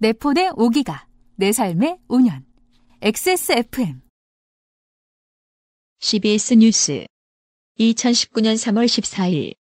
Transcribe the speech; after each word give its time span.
내 0.00 0.12
폰의 0.12 0.50
5기가, 0.52 1.00
내 1.36 1.50
삶의 1.52 1.98
5년. 2.08 2.42
XSFM. 3.02 4.00
CBS 6.00 6.54
뉴스 6.54 7.04
2019년 7.80 8.54
3월 8.54 8.86
14일 8.86 9.54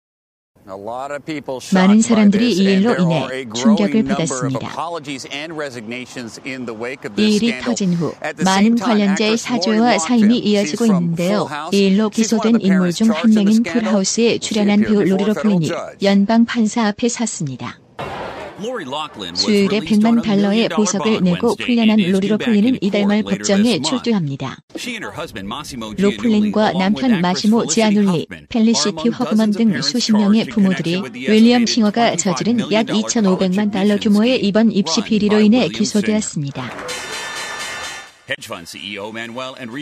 많은 1.73 2.01
사람들이 2.01 2.53
이 2.53 2.63
일로 2.63 2.95
인해 2.99 3.45
충격을 3.55 4.03
받았습니다. 4.03 4.69
이 7.17 7.35
일이 7.35 7.59
터진 7.61 7.93
후 7.93 8.13
많은 8.43 8.75
관련자의 8.75 9.37
사죄와 9.37 9.97
사임이 9.97 10.37
이어지고 10.39 10.85
있는데요. 10.85 11.47
이 11.71 11.77
일로 11.87 12.09
기소된 12.09 12.59
인물 12.61 12.91
중 12.91 13.09
한 13.11 13.31
명인 13.31 13.63
풀하우스에 13.63 14.37
출연한 14.39 14.81
배우 14.81 15.03
로리 15.03 15.23
로플린이 15.23 15.69
연방 16.03 16.45
판사 16.45 16.85
앞에 16.87 17.07
섰습니다. 17.09 17.79
수요일에 19.35 19.79
100만 19.79 20.23
달러의 20.23 20.69
보석을 20.69 21.21
내고 21.21 21.55
풀려난 21.55 21.97
로리 21.97 22.27
로플린은 22.27 22.79
이달 22.81 23.05
말 23.05 23.23
법정에 23.23 23.81
출두합니다. 23.81 24.57
로플린과 25.97 26.73
남편 26.73 27.21
마시모 27.21 27.67
지아눌리, 27.67 28.27
펠리시티 28.49 29.09
허프먼 29.09 29.51
등 29.51 29.81
수십 29.81 30.13
명의 30.13 30.45
부모들이 30.45 31.01
윌리엄 31.13 31.65
싱어가 31.65 32.15
저지른 32.15 32.71
약 32.71 32.87
2,500만 32.87 33.71
달러 33.71 33.97
규모의 33.97 34.43
이번 34.43 34.71
입시 34.71 35.03
비리로 35.03 35.39
인해 35.39 35.67
기소되었습니다. 35.69 36.71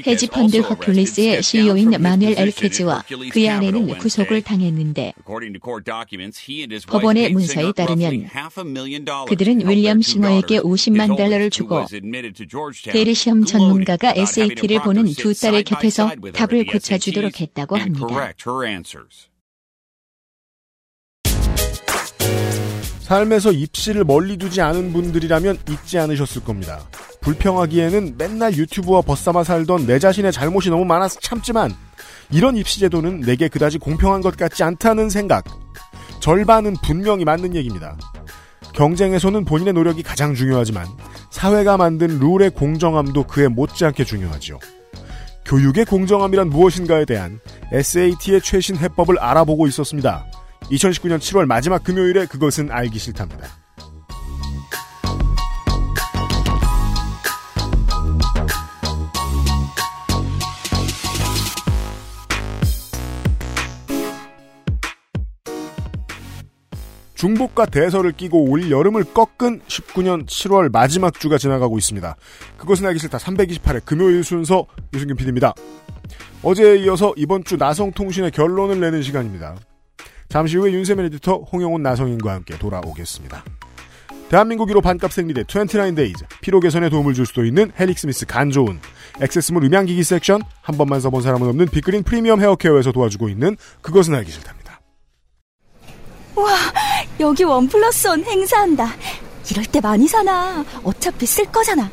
헤지펀드 0.06 0.62
허큘리스의 0.62 1.42
CEO인 1.42 1.90
마누엘 2.00 2.38
엔리케즈와 2.38 3.04
그의 3.32 3.50
아내는 3.50 3.98
구속을 3.98 4.44
당했는데 4.44 5.14
법원의 6.88 7.32
문서에 7.32 7.72
따르면 7.72 8.30
그들은 9.28 9.68
윌리엄 9.68 10.02
싱어에게 10.02 10.60
50만 10.60 11.18
달러를 11.18 11.50
주고 11.50 11.86
대리시험 12.92 13.46
전문가가 13.46 14.14
SAT를 14.16 14.82
보는 14.84 15.06
두 15.14 15.34
딸의 15.34 15.64
곁에서 15.64 16.12
답을 16.34 16.66
고쳐주도록 16.66 17.42
했다고 17.42 17.78
합니다. 17.78 18.34
삶에서 23.06 23.52
입시를 23.52 24.04
멀리 24.04 24.36
두지 24.36 24.62
않은 24.62 24.92
분들이라면 24.92 25.60
잊지 25.70 26.00
않으셨을 26.00 26.44
겁니다. 26.44 26.80
불평하기에는 27.22 28.16
맨날 28.18 28.56
유튜브와 28.56 29.02
벗삼아 29.02 29.44
살던 29.44 29.86
내 29.86 30.00
자신의 30.00 30.32
잘못이 30.32 30.72
너무 30.72 30.86
많아서 30.86 31.20
참지만 31.20 31.72
이런 32.32 32.58
입시 32.58 32.80
제도는 32.80 33.22
내게 33.22 33.48
그다지 33.48 33.78
공평한 33.78 34.22
것 34.22 34.36
같지 34.36 34.64
않다는 34.64 35.12
생각. 35.12 35.46
절반은 36.20 36.78
분명히 36.84 37.26
맞는 37.26 37.54
얘기입니다. 37.54 37.96
경쟁에서는 38.74 39.46
본인의 39.46 39.74
노력이 39.74 40.02
가장 40.02 40.34
중요하지만 40.34 40.88
사회가 41.30 41.78
만든 41.78 42.18
룰의 42.18 42.50
공정함도 42.56 43.28
그에 43.28 43.48
못지않게 43.48 44.04
중요하지요. 44.04 44.58
교육의 45.46 45.86
공정함이란 45.86 46.50
무엇인가에 46.50 47.06
대한 47.06 47.40
SAT의 47.72 48.42
최신 48.42 48.78
해법을 48.78 49.20
알아보고 49.20 49.68
있었습니다. 49.68 50.26
2019년 50.72 51.20
7월 51.20 51.46
마지막 51.46 51.84
금요일에 51.84 52.26
그것은 52.26 52.72
알기 52.72 52.98
싫답니다. 53.00 53.48
중복과 67.16 67.66
대서를 67.68 68.12
끼고 68.12 68.52
올 68.52 68.70
여름을 68.70 69.06
꺾은 69.06 69.62
19년 69.62 70.28
7월 70.28 70.72
마지막 70.72 71.18
주가 71.20 71.38
지나가고 71.38 71.78
있습니다. 71.78 72.16
그것은 72.58 72.86
알기 72.86 73.00
싫다 73.00 73.18
328회 73.18 73.84
금요일 73.86 74.24
순서 74.24 74.68
유승균 74.94 75.16
PD입니다. 75.16 75.54
어제에 76.44 76.78
이어서 76.84 77.14
이번 77.18 77.44
주 77.44 77.56
나성통신의 77.58 78.32
결론을 78.32 78.80
내는 78.80 79.02
시간입니다. 79.02 79.56
잠시 80.30 80.58
후에 80.58 80.72
윤세민 80.72 81.06
에디터 81.06 81.48
홍영훈 81.52 81.82
나성인과 81.84 82.34
함께 82.34 82.58
돌아오겠습니다. 82.58 83.44
대한민국 84.30 84.70
1호 84.70 84.82
반값 84.82 85.14
생리대 85.14 85.44
29데이즈 85.44 86.26
피로 86.42 86.60
개선에 86.60 86.90
도움을 86.90 87.14
줄 87.14 87.26
수도 87.26 87.46
있는 87.46 87.72
헬릭스미스 87.80 88.26
간조은 88.26 88.80
XS몰 89.22 89.64
음향기기 89.64 90.04
섹션 90.04 90.42
한 90.62 90.78
번만 90.78 91.00
써본 91.00 91.22
사람은 91.22 91.48
없는 91.50 91.68
빅그린 91.68 92.04
프리미엄 92.04 92.42
헤어케어에서 92.42 92.92
도와주고 92.92 93.30
있는 93.30 93.56
그것은 93.82 94.16
알기 94.16 94.32
싫답니다. 94.32 94.82
와 96.36 96.50
여기 97.20 97.44
원 97.44 97.68
플러스 97.68 98.08
원 98.08 98.24
행사한다. 98.24 98.88
이럴 99.52 99.64
때 99.66 99.80
많이 99.80 100.08
사나. 100.08 100.66
어차피 100.84 101.26
쓸 101.26 101.46
거잖아. 101.46 101.90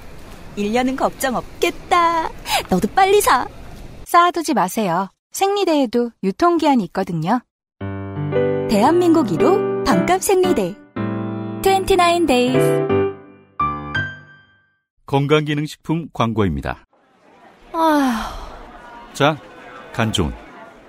1년은 0.57 0.97
걱정 0.97 1.37
없겠다. 1.37 2.31
너도 2.71 2.89
빨리 2.95 3.21
사. 3.21 3.47
쌓아두지 4.07 4.55
마세요. 4.55 5.11
생리대에도 5.33 6.11
유통기한이 6.23 6.83
있거든요. 6.87 7.41
대한민국 8.73 9.27
1호 9.27 9.85
반값 9.85 10.23
생리대 10.23 10.75
29 11.63 12.27
days 12.27 12.87
건강기능식품 15.05 16.09
광고입니다. 16.15 16.87
아휴 17.75 19.13
자, 19.13 19.37
간조은. 19.93 20.33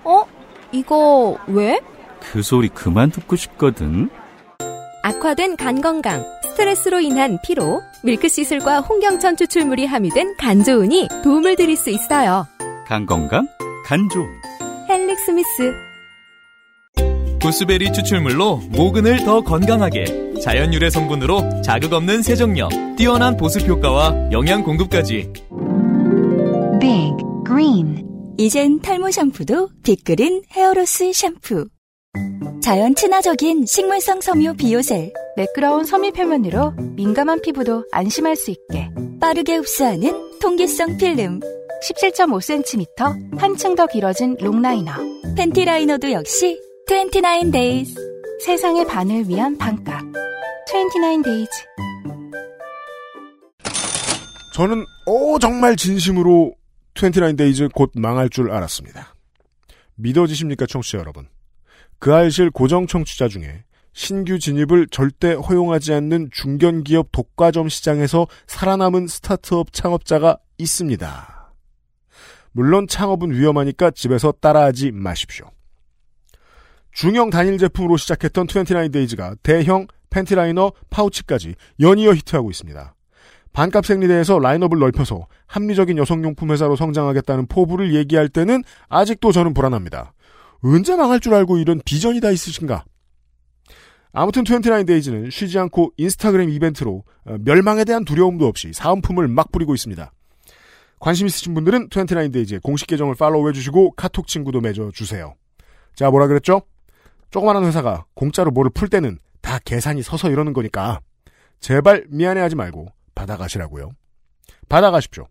어? 0.06 0.24
이거 0.72 1.38
왜? 1.48 1.82
그 2.22 2.42
소리 2.42 2.70
그만 2.70 3.12
듣고 3.12 3.36
싶거든. 3.36 4.10
악화된 5.04 5.58
간 5.58 5.82
건강, 5.82 6.24
스트레스로 6.42 7.02
인한 7.02 7.38
피로, 7.44 7.82
밀크시슬과 8.06 8.80
홍경천 8.80 9.36
추출물이 9.36 9.88
함유된 9.88 10.38
간조은이 10.38 11.10
도움을 11.22 11.58
드릴 11.58 11.76
수 11.76 11.90
있어요. 11.90 12.48
간 12.88 13.06
건강, 13.06 13.46
간조은. 13.84 14.26
헬릭스미스 14.88 15.74
구스베리 17.44 17.92
추출물로 17.92 18.62
모근을 18.70 19.26
더 19.26 19.42
건강하게 19.42 20.40
자연 20.42 20.74
유래 20.74 20.90
성분으로 20.90 21.62
자극 21.62 21.92
없는 21.92 22.24
세정력, 22.24 22.70
뛰어난 22.96 23.36
보습 23.36 23.68
효과와 23.68 24.30
영양 24.32 24.64
공급까지. 24.64 25.30
Big 26.80 27.12
Green. 27.46 28.08
이젠 28.38 28.80
탈모 28.80 29.12
샴푸도 29.12 29.68
빅그린 29.84 30.44
헤어로스 30.54 31.12
샴푸. 31.12 31.68
자연 32.62 32.96
친화적인 32.96 33.66
식물성 33.66 34.22
섬유 34.22 34.54
비오셀. 34.54 35.12
매끄러운 35.36 35.84
섬유 35.84 36.14
표면으로 36.14 36.72
민감한 36.96 37.42
피부도 37.42 37.84
안심할 37.92 38.38
수 38.38 38.52
있게 38.52 38.90
빠르게 39.20 39.58
흡수하는 39.58 40.40
통기성 40.40 40.96
필름. 40.96 41.42
17.5cm 41.90 43.38
한층 43.38 43.76
더 43.76 43.86
길어진 43.86 44.38
롱라이너. 44.40 44.94
팬티 45.36 45.66
라이너도 45.66 46.14
역시 46.14 46.58
29 46.86 47.52
days 47.52 47.96
세상의 48.44 48.86
반을 48.86 49.28
위한 49.30 49.58
반값 49.58 50.02
29 50.68 51.24
days 51.24 51.50
저는 54.54 54.86
오 55.08 55.40
정말 55.40 55.78
진심으로 55.78 56.54
29데이즈 56.96 57.72
곧 57.74 57.92
망할 57.96 58.30
줄 58.30 58.52
알았습니다. 58.52 59.16
믿어지십니까 59.96 60.66
청취자 60.66 60.98
여러분? 60.98 61.28
그알싫 62.00 62.52
고정 62.52 62.86
청취자 62.86 63.30
중에 63.30 63.64
신규 63.94 64.38
진입을 64.38 64.88
절대 64.92 65.34
허용하지 65.34 65.94
않는 65.94 66.30
중견기업 66.32 67.14
독과점 67.14 67.70
시장에서 67.70 68.28
살아남은 68.48 69.08
스타트업 69.08 69.72
창업자가 69.72 70.38
있습니다. 70.58 71.54
물론 72.52 72.88
창업은 72.88 73.32
위험하니까 73.32 73.92
집에서 73.92 74.34
따라하지 74.34 74.92
마십시오. 74.92 75.53
중형 76.94 77.30
단일 77.30 77.58
제품으로 77.58 77.98
시작했던 77.98 78.48
29데이즈가 78.48 79.38
대형 79.44 79.88
팬티라이너 80.12 80.72
파우치까지 80.90 81.56
연이어 81.80 82.14
히트하고 82.14 82.52
있습니다. 82.52 82.96
반값 83.52 83.86
생리대에서 83.86 84.40
라인업을 84.40 84.80
넓혀서 84.80 85.28
합리적인 85.48 85.98
여성용품 85.98 86.52
회사로 86.52 86.76
성장하겠다는 86.76 87.48
포부를 87.48 87.94
얘기할 87.96 88.30
때는 88.30 88.64
아직도 88.90 89.32
저는 89.32 89.54
불안합니다. 89.54 90.14
언제 90.64 90.96
망할 90.96 91.20
줄 91.20 91.34
알고 91.34 91.58
이런 91.58 91.82
비전이 91.84 92.22
다 92.22 92.32
있으신가? 92.32 92.86
아무튼 94.12 94.44
29데이즈는 94.44 95.32
쉬지 95.32 95.58
않고 95.60 95.92
인스타그램 95.98 96.50
이벤트로 96.50 97.04
어, 97.26 97.38
멸망에 97.40 97.84
대한 97.84 98.06
두려움도 98.06 98.48
없이 98.48 98.72
사은품을 98.72 99.28
막 99.28 99.52
뿌리고 99.52 99.74
있습니다. 99.74 100.12
관심 101.00 101.28
있으신 101.28 101.54
분들은 101.54 101.90
29데이즈의 101.90 102.62
공식 102.62 102.88
계정을 102.88 103.16
팔로우해 103.16 103.54
주시고 103.54 103.92
카톡 103.92 104.28
친구도 104.28 104.62
맺어주세요. 104.62 105.34
자, 105.96 106.10
뭐라 106.10 106.28
그랬죠? 106.28 106.62
조그마한 107.34 107.66
회사가 107.66 108.06
공짜로 108.14 108.52
뭐를 108.52 108.70
풀 108.74 108.88
때는 108.88 109.18
다 109.42 109.58
계산이 109.66 110.04
서서 110.04 110.30
이러는 110.30 110.54
거니까 110.54 111.00
제발 111.60 112.06
미안해하지 112.10 112.56
말고 112.56 112.88
받아가시라고요. 113.16 113.92
받아가십시오. 114.70 115.28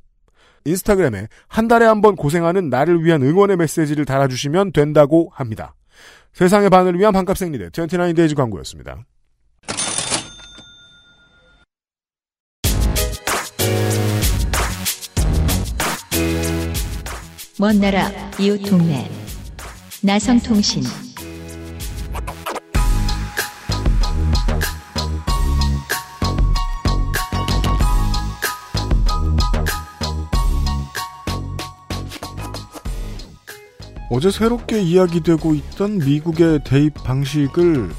인스타그램에 0.64 1.28
한 1.46 1.68
달에 1.68 1.86
한 1.86 2.00
번 2.02 2.16
고생하는 2.16 2.70
나를 2.70 3.04
위한 3.04 3.22
응원의 3.22 3.56
메시지를 3.56 4.04
달아주시면 4.04 4.72
된다고 4.72 5.30
합니다. 5.32 5.74
세상의 6.32 6.70
반을 6.70 6.98
위한 6.98 7.12
반값 7.12 7.38
생리대 7.38 7.68
29데이즈 7.68 8.34
광고였습니다. 8.36 9.04
먼 17.58 17.80
나라 17.80 18.10
이웃 18.40 18.58
동네 18.64 19.08
나성통신 20.02 20.82
어제 34.14 34.30
새롭게 34.30 34.82
이야기되고 34.82 35.54
있던 35.54 35.96
미국의 35.96 36.64
대입 36.64 36.92
방식을 37.02 37.90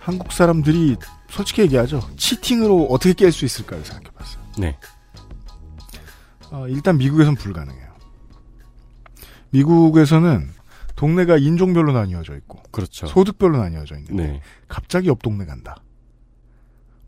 한국 0.00 0.32
사람들이 0.32 0.96
솔직히 1.28 1.60
얘기하죠. 1.60 2.08
치팅으로 2.16 2.86
어떻게 2.86 3.12
깰 3.12 3.30
수 3.30 3.44
있을까를 3.44 3.84
생각해봤어요. 3.84 4.42
네. 4.58 4.78
어, 6.50 6.66
일단 6.68 6.96
미국에선 6.96 7.34
불가능해요. 7.34 7.86
미국에서는 9.50 10.48
동네가 10.94 11.36
인종별로 11.36 11.92
나뉘어져 11.92 12.34
있고 12.36 12.62
그렇죠. 12.70 13.06
소득별로 13.06 13.58
나뉘어져 13.58 13.98
있는데 13.98 14.26
네. 14.26 14.40
갑자기 14.68 15.08
옆 15.08 15.20
동네 15.20 15.44
간다. 15.44 15.76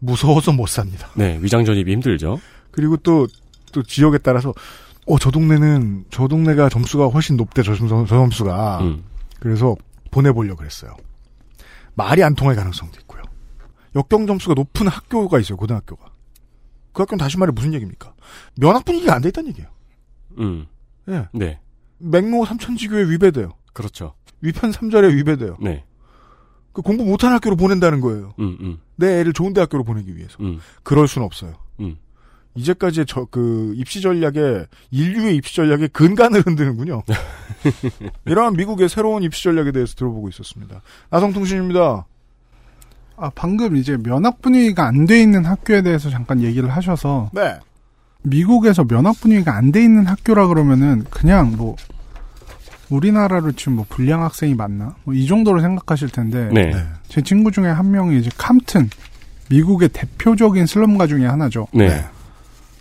무서워서 0.01 0.53
못 0.53 0.69
삽니다. 0.69 1.09
네, 1.15 1.39
위장 1.41 1.65
전입이 1.65 1.91
힘들죠. 1.93 2.39
그리고 2.73 2.99
또, 2.99 3.27
또 3.73 3.83
지역에 3.83 4.19
따라서, 4.19 4.53
어, 5.09 5.19
저 5.19 5.31
동네는, 5.31 6.05
저 6.11 6.29
동네가 6.29 6.69
점수가 6.69 7.07
훨씬 7.09 7.37
높대, 7.37 7.63
저, 7.63 7.75
점- 7.75 7.89
저 7.89 8.05
점수가. 8.07 8.81
음. 8.83 9.05
그래서 9.41 9.75
보내보려고 10.11 10.57
그랬어요. 10.59 10.95
말이 11.95 12.23
안 12.23 12.35
통할 12.35 12.55
가능성도 12.57 12.99
있고요. 13.01 13.23
역경 13.97 14.27
점수가 14.27 14.55
높은 14.55 14.87
학교가 14.89 15.39
있어요, 15.41 15.57
고등학교가. 15.57 16.07
그 16.93 17.03
학교는 17.03 17.19
다시 17.19 17.39
말해 17.39 17.53
무슨 17.53 17.73
얘기입니까? 17.75 18.15
면학 18.57 18.85
분위기가 18.85 19.15
안 19.15 19.23
돼 19.23 19.29
있다는 19.31 19.51
얘기예요. 19.51 19.69
음. 20.39 20.67
예. 21.09 21.27
네. 21.33 21.59
맹로 21.99 22.45
삼천지교에 22.45 23.05
위배돼요. 23.09 23.53
그렇죠. 23.73 24.15
위편 24.41 24.73
삼절에 24.73 25.15
위배돼요. 25.15 25.57
네. 25.61 25.85
그 26.73 26.83
공부 26.83 27.05
못하는 27.05 27.35
학교로 27.37 27.57
보낸다는 27.57 28.01
거예요. 28.01 28.35
음, 28.39 28.57
음, 28.61 28.79
내 28.97 29.21
애를 29.21 29.33
좋은 29.33 29.53
대학교로 29.53 29.83
보내기 29.85 30.17
위해서. 30.17 30.37
음, 30.41 30.61
그럴 30.85 31.09
수는 31.09 31.25
없어요. 31.27 31.55
음. 31.81 31.97
이제까지의 32.55 33.07
저, 33.07 33.25
그, 33.31 33.73
입시 33.77 34.01
전략에, 34.01 34.67
인류의 34.91 35.37
입시 35.37 35.55
전략에 35.57 35.89
근간을 35.89 36.43
흔드는군요. 36.47 37.03
이러한 38.27 38.55
미국의 38.55 38.89
새로운 38.89 39.23
입시 39.23 39.45
전략에 39.45 39.71
대해서 39.73 39.95
들어보고 39.95 40.29
있었습니다. 40.31 40.81
나성통신입니다. 41.11 42.07
아, 43.17 43.31
방금 43.35 43.77
이제 43.77 43.97
면학 43.97 44.41
분위기가 44.41 44.87
안 44.87 45.07
돼 45.07 45.21
있는 45.21 45.45
학교에 45.45 45.83
대해서 45.83 46.09
잠깐 46.11 46.41
얘기를 46.43 46.69
하셔서 46.71 47.31
네. 47.33 47.59
미국에서 48.23 48.85
면학 48.85 49.21
분위기가 49.21 49.57
안 49.57 49.73
돼 49.73 49.83
있는 49.83 50.07
학교라 50.07 50.47
그러면은 50.49 51.05
그냥 51.11 51.57
뭐 51.57 51.77
우리나라로 52.91 53.53
지금 53.53 53.75
뭐 53.75 53.87
불량 53.89 54.23
학생이 54.23 54.55
많나? 54.55 54.95
뭐 55.05 55.15
이 55.15 55.27
정도로 55.27 55.61
생각하실 55.61 56.09
텐데 56.11 56.49
네. 56.53 56.71
네. 56.71 56.85
제 57.09 57.21
친구 57.23 57.51
중에 57.51 57.67
한 57.69 57.91
명이 57.91 58.19
이제 58.19 58.31
캄튼 58.39 58.89
미국의 59.51 59.89
대표적인 59.91 60.67
슬럼가 60.67 61.07
중에 61.07 61.27
하나죠. 61.27 61.67
네. 61.73 62.05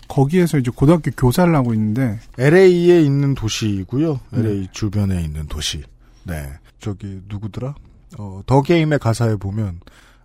네. 0.08 0.14
거기에서 0.16 0.58
이제 0.58 0.72
고등학교 0.74 1.12
교사를 1.12 1.54
하고 1.54 1.74
있는데 1.74 2.20
LA에 2.38 3.02
있는 3.02 3.36
도시고요. 3.36 4.20
LA 4.34 4.62
네. 4.62 4.68
주변에 4.72 5.22
있는 5.22 5.48
도시. 5.48 5.84
네. 6.24 6.50
저기, 6.80 7.22
누구더라? 7.28 7.76
어, 8.18 8.42
더 8.46 8.62
게임의 8.62 9.00
가사에 9.00 9.36
보면, 9.36 9.80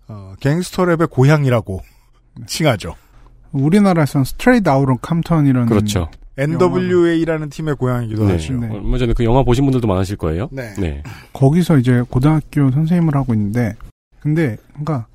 어, 0.08 0.34
갱스터 0.40 0.84
랩의 0.84 1.10
고향이라고 1.10 1.82
칭하죠. 2.46 2.94
우리나라에서는 3.52 4.24
스트레이트 4.24 4.68
아우런 4.68 4.98
캄턴이라는 5.00 5.68
그렇죠. 5.68 6.08
NWA라는 6.38 7.50
팀의 7.50 7.76
고향이기도 7.76 8.26
네. 8.26 8.32
하죠. 8.32 8.54
네. 8.54 8.68
얼마 8.70 8.98
전에 8.98 9.12
그 9.12 9.24
영화 9.24 9.42
보신 9.42 9.64
분들도 9.64 9.86
많으실 9.86 10.16
거예요. 10.16 10.48
네. 10.50 10.72
네. 10.78 11.02
거기서 11.32 11.78
이제 11.78 12.02
고등학교 12.08 12.70
선생님을 12.70 13.14
하고 13.14 13.34
있는데 13.34 13.76
근데 14.20 14.56
그러니까 14.70 15.06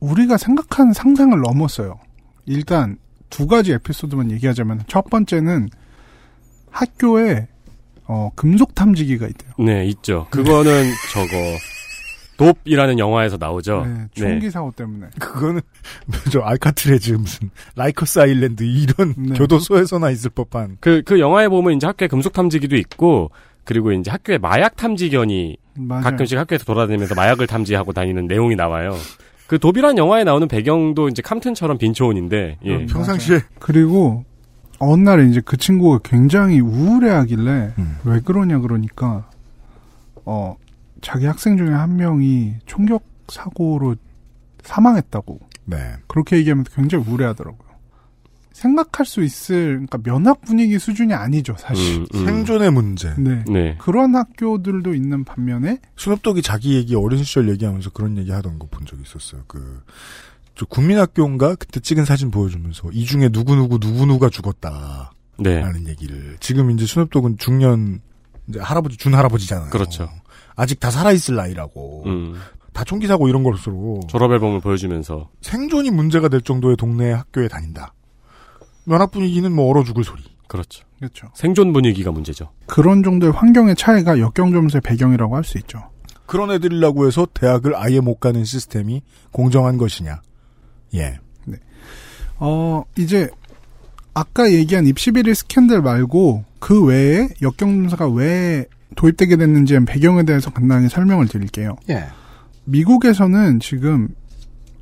우리가 0.00 0.36
생각한 0.36 0.92
상상을 0.92 1.38
넘었어요. 1.38 1.98
일단 2.46 2.96
두 3.34 3.48
가지 3.48 3.72
에피소드만 3.72 4.30
얘기하자면 4.30 4.84
첫 4.86 5.10
번째는 5.10 5.68
학교에 6.70 7.48
어, 8.06 8.30
금속 8.36 8.76
탐지기가 8.76 9.26
있대요. 9.26 9.52
네, 9.58 9.86
있죠. 9.86 10.28
그거는 10.30 10.84
저거 11.12 12.54
돕이라는 12.64 13.00
영화에서 13.00 13.36
나오죠. 13.36 13.86
네, 13.86 14.06
총기 14.14 14.50
사고 14.50 14.70
때문에. 14.70 15.08
그거는 15.18 15.62
저 16.30 16.42
알카트레즈 16.42 17.10
무슨 17.14 17.50
라이커스 17.74 18.20
아일랜드 18.20 18.62
이런 18.62 19.14
네. 19.16 19.34
교도소에서나 19.34 20.10
있을 20.10 20.30
법한 20.30 20.76
그, 20.78 21.02
그 21.04 21.18
영화에 21.18 21.48
보면 21.48 21.74
이제 21.74 21.88
학교에 21.88 22.06
금속 22.06 22.34
탐지기도 22.34 22.76
있고, 22.76 23.32
그리고 23.64 23.90
이제 23.90 24.12
학교에 24.12 24.38
마약 24.38 24.76
탐지견이 24.76 25.56
맞아요. 25.74 26.04
가끔씩 26.04 26.38
학교에서 26.38 26.64
돌아다니면서 26.64 27.16
마약을 27.16 27.48
탐지하고 27.48 27.92
다니는 27.92 28.28
내용이 28.28 28.54
나와요. 28.54 28.96
그 29.46 29.58
돕이란 29.58 29.98
영화에 29.98 30.24
나오는 30.24 30.48
배경도 30.48 31.08
이제 31.08 31.22
캄튼처럼 31.22 31.78
빈 31.78 31.92
초원인데, 31.92 32.58
예. 32.64 32.76
음. 32.76 32.86
평상시에 32.86 33.40
그리고 33.58 34.24
어느 34.78 35.02
날에 35.02 35.26
이제 35.26 35.40
그 35.44 35.56
친구가 35.56 36.00
굉장히 36.02 36.60
우울해하길래 36.60 37.74
음. 37.78 37.96
왜 38.04 38.20
그러냐 38.20 38.58
그러니까 38.58 39.28
어 40.24 40.56
자기 41.00 41.26
학생 41.26 41.56
중에 41.56 41.70
한 41.70 41.96
명이 41.96 42.54
총격 42.66 43.04
사고로 43.28 43.96
사망했다고 44.62 45.38
네. 45.66 45.76
그렇게 46.06 46.36
얘기하면서 46.38 46.70
굉장히 46.74 47.04
우울해하더라고요. 47.06 47.63
생각할 48.54 49.04
수 49.04 49.22
있을 49.22 49.72
그러니까 49.86 49.98
면학 49.98 50.40
분위기 50.42 50.78
수준이 50.78 51.12
아니죠 51.12 51.54
사실. 51.58 51.98
음, 51.98 52.06
음. 52.14 52.24
생존의 52.24 52.70
문제. 52.70 53.12
네. 53.18 53.42
네. 53.50 53.76
그런 53.78 54.14
학교들도 54.14 54.94
있는 54.94 55.24
반면에 55.24 55.80
스눕독이 55.98 56.40
자기 56.40 56.76
얘기 56.76 56.94
어린 56.94 57.22
시절 57.24 57.48
얘기하면서 57.50 57.90
그런 57.90 58.16
얘기 58.16 58.30
하던 58.30 58.58
거 58.60 58.68
본 58.70 58.86
적이 58.86 59.02
있었어요. 59.02 59.42
그, 59.48 59.82
저 60.54 60.64
국민학교인가? 60.66 61.56
그때 61.56 61.80
찍은 61.80 62.04
사진 62.04 62.30
보여주면서 62.30 62.90
이 62.92 63.04
중에 63.04 63.28
누구 63.28 63.56
누구 63.56 63.78
누구 63.80 64.06
누가 64.06 64.30
죽었다. 64.30 65.10
네. 65.38 65.60
라는 65.60 65.88
얘기를. 65.88 66.36
지금 66.38 66.70
이제 66.70 66.86
스눕독은 66.86 67.38
중년, 67.38 68.00
이제 68.48 68.60
할아버지, 68.60 68.96
준 68.96 69.14
할아버지잖아요. 69.14 69.70
그렇죠. 69.70 70.08
아직 70.54 70.78
다 70.78 70.90
살아있을 70.90 71.34
나이라고. 71.34 72.04
음. 72.06 72.34
다 72.72 72.84
총기 72.84 73.06
사고 73.08 73.28
이런 73.28 73.42
걸수록 73.42 74.06
졸업 74.08 74.30
앨범을 74.32 74.60
보여주면서, 74.60 75.28
생존이 75.40 75.90
문제가 75.90 76.28
될 76.28 76.40
정도의 76.40 76.76
동네 76.76 77.10
학교에 77.12 77.48
다닌다. 77.48 77.92
면학 78.86 79.10
분위기는 79.10 79.50
뭐 79.52 79.70
얼어 79.70 79.84
죽을 79.84 80.04
소리. 80.04 80.22
그렇죠. 80.46 80.84
그렇죠. 80.98 81.28
생존 81.34 81.72
분위기가 81.72 82.10
문제죠. 82.12 82.50
그런 82.66 83.02
정도의 83.02 83.32
환경의 83.32 83.76
차이가 83.76 84.18
역경 84.18 84.52
점수의 84.52 84.80
배경이라고 84.82 85.36
할 85.36 85.44
수 85.44 85.58
있죠. 85.58 85.82
그런 86.26 86.50
애들이라고 86.50 87.06
해서 87.06 87.26
대학을 87.34 87.76
아예 87.76 88.00
못 88.00 88.18
가는 88.18 88.44
시스템이 88.44 89.02
공정한 89.30 89.76
것이냐. 89.76 90.22
예. 90.94 91.18
어, 92.38 92.82
이제, 92.96 93.28
아까 94.14 94.50
얘기한 94.50 94.86
입시비리 94.86 95.34
스캔들 95.34 95.82
말고, 95.82 96.44
그 96.58 96.84
외에 96.84 97.28
역경점수가 97.42 98.08
왜 98.08 98.64
도입되게 98.96 99.36
됐는지의 99.36 99.84
배경에 99.84 100.24
대해서 100.24 100.50
간단하게 100.50 100.88
설명을 100.88 101.28
드릴게요. 101.28 101.76
예. 101.90 102.04
미국에서는 102.64 103.60
지금 103.60 104.08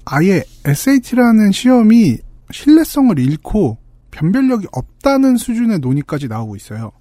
아예 0.04 0.44
SAT라는 0.64 1.50
시험이 1.52 2.18
신뢰성을 2.50 3.18
잃고 3.18 3.78
변별력이 4.12 4.68
없다는 4.70 5.36
수준의 5.36 5.80
논의까지 5.80 6.28
나오고 6.28 6.54
있어요. 6.54 6.92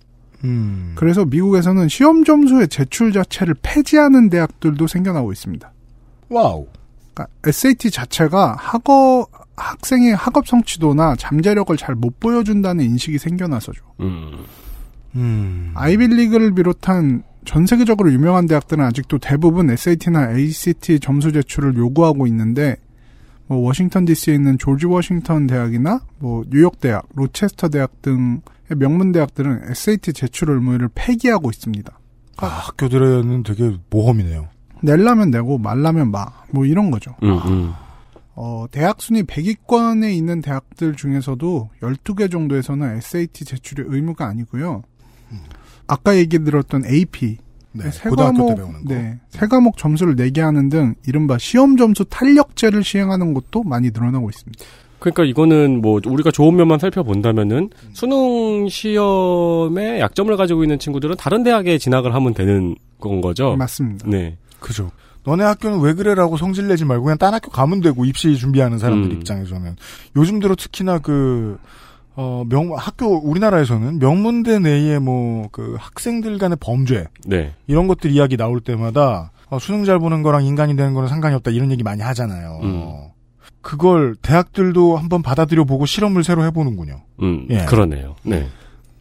음. 0.43 0.93
그래서 0.95 1.23
미국에서는 1.25 1.87
시험 1.87 2.23
점수의 2.23 2.67
제출 2.69 3.11
자체를 3.11 3.53
폐지하는 3.61 4.29
대학들도 4.29 4.87
생겨나고 4.87 5.31
있습니다. 5.31 5.71
wow. 6.29 6.65
그러니까 7.13 7.27
SAT 7.45 7.91
자체가 7.91 8.55
학업 8.57 9.29
학생의 9.55 10.15
학업 10.15 10.47
성취도나 10.47 11.15
잠재력을 11.17 11.75
잘 11.77 11.93
못 11.95 12.19
보여준다는 12.19 12.83
인식이 12.85 13.19
생겨나서죠. 13.19 13.83
음. 13.99 14.45
음. 15.15 15.71
아이비리그를 15.75 16.55
비롯한 16.55 17.23
전 17.45 17.65
세계적으로 17.65 18.11
유명한 18.11 18.47
대학들은 18.47 18.83
아직도 18.83 19.19
대부분 19.19 19.69
SAT나 19.69 20.35
ACT 20.35 20.99
점수 20.99 21.31
제출을 21.31 21.75
요구하고 21.75 22.25
있는데 22.27 22.77
뭐 22.87 22.90
워싱턴 23.59 24.05
DC에 24.05 24.35
있는 24.35 24.57
조지 24.57 24.85
워싱턴 24.85 25.47
대학이나 25.47 26.01
뭐 26.19 26.43
뉴욕 26.49 26.79
대학, 26.79 27.07
로체스터 27.15 27.69
대학 27.69 28.01
등의 28.01 28.41
명문 28.77 29.11
대학들은 29.11 29.69
SAT 29.71 30.13
제출 30.13 30.51
의무를 30.51 30.89
폐기하고 30.93 31.49
있습니다. 31.49 31.99
아, 32.37 32.45
학교들에는 32.45 33.43
되게 33.43 33.77
모험이네요. 33.89 34.47
낼라면 34.83 35.31
내고 35.31 35.57
말라면 35.57 36.11
마. 36.11 36.25
뭐 36.51 36.65
이런 36.65 36.91
거죠. 36.91 37.15
음, 37.23 37.39
음. 37.45 37.73
어, 38.35 38.65
대학 38.71 39.01
순위 39.01 39.23
100위권에 39.23 40.11
있는 40.13 40.41
대학들 40.41 40.95
중에서도 40.95 41.69
12개 41.81 42.31
정도에서는 42.31 42.97
SAT 42.97 43.45
제출이 43.45 43.83
의무가 43.85 44.25
아니고요. 44.27 44.83
아까 45.87 46.15
얘기 46.15 46.39
들었던 46.39 46.85
AP, 46.85 47.37
네. 47.73 47.89
세 47.91 48.09
고등학교 48.09 48.37
과목, 48.37 48.49
때 48.49 48.55
배우는 48.55 48.85
거. 48.85 48.93
네, 48.93 49.19
세 49.29 49.47
과목 49.47 49.77
점수를 49.77 50.15
내게 50.15 50.41
하는 50.41 50.69
등 50.69 50.95
이른바 51.07 51.37
시험 51.37 51.77
점수 51.77 52.05
탄력제를 52.05 52.83
시행하는 52.83 53.33
것도 53.33 53.63
많이 53.63 53.91
늘어나고 53.91 54.29
있습니다. 54.29 54.63
그러니까 54.99 55.23
이거는 55.23 55.81
뭐 55.81 55.99
우리가 56.05 56.29
좋은 56.29 56.55
면만 56.55 56.77
살펴본다면은 56.77 57.71
수능 57.93 58.69
시험에 58.69 59.99
약점을 59.99 60.35
가지고 60.37 60.63
있는 60.63 60.77
친구들은 60.77 61.15
다른 61.17 61.43
대학에 61.43 61.79
진학을 61.79 62.13
하면 62.13 62.33
되는 62.35 62.75
건 62.99 63.19
거죠. 63.19 63.55
맞습니다. 63.55 64.07
네. 64.07 64.37
그죠. 64.59 64.91
너네 65.23 65.43
학교는 65.43 65.79
왜 65.81 65.93
그래라고 65.93 66.37
성질 66.37 66.67
내지 66.67 66.85
말고 66.85 67.05
그냥 67.05 67.17
딴 67.17 67.33
학교 67.33 67.49
가면 67.49 67.81
되고 67.81 68.05
입시 68.05 68.35
준비하는 68.37 68.77
사람들 68.77 69.11
음. 69.11 69.15
입장에서는 69.17 69.75
요즘 70.15 70.39
들어 70.39 70.55
특히나 70.55 70.99
그 70.99 71.57
어, 72.15 72.43
명, 72.47 72.73
학교, 72.75 73.17
우리나라에서는 73.17 73.99
명문대 73.99 74.59
내에 74.59 74.99
뭐, 74.99 75.47
그 75.51 75.75
학생들 75.79 76.37
간의 76.37 76.57
범죄, 76.59 77.07
네. 77.25 77.53
이런 77.67 77.87
것들 77.87 78.11
이야기 78.11 78.37
나올 78.37 78.59
때마다, 78.59 79.31
어, 79.49 79.59
수능 79.59 79.85
잘 79.85 79.99
보는 79.99 80.21
거랑 80.21 80.43
인간이 80.43 80.75
되는 80.75 80.93
거는 80.93 81.07
상관이 81.07 81.35
없다, 81.35 81.51
이런 81.51 81.71
얘기 81.71 81.83
많이 81.83 82.01
하잖아요. 82.01 82.59
음. 82.63 83.11
그걸 83.61 84.15
대학들도 84.21 84.97
한번 84.97 85.21
받아들여 85.21 85.65
보고 85.65 85.85
실험을 85.85 86.23
새로 86.23 86.43
해보는군요. 86.45 87.01
음, 87.21 87.47
예. 87.49 87.65
그러네요. 87.65 88.15
네. 88.23 88.47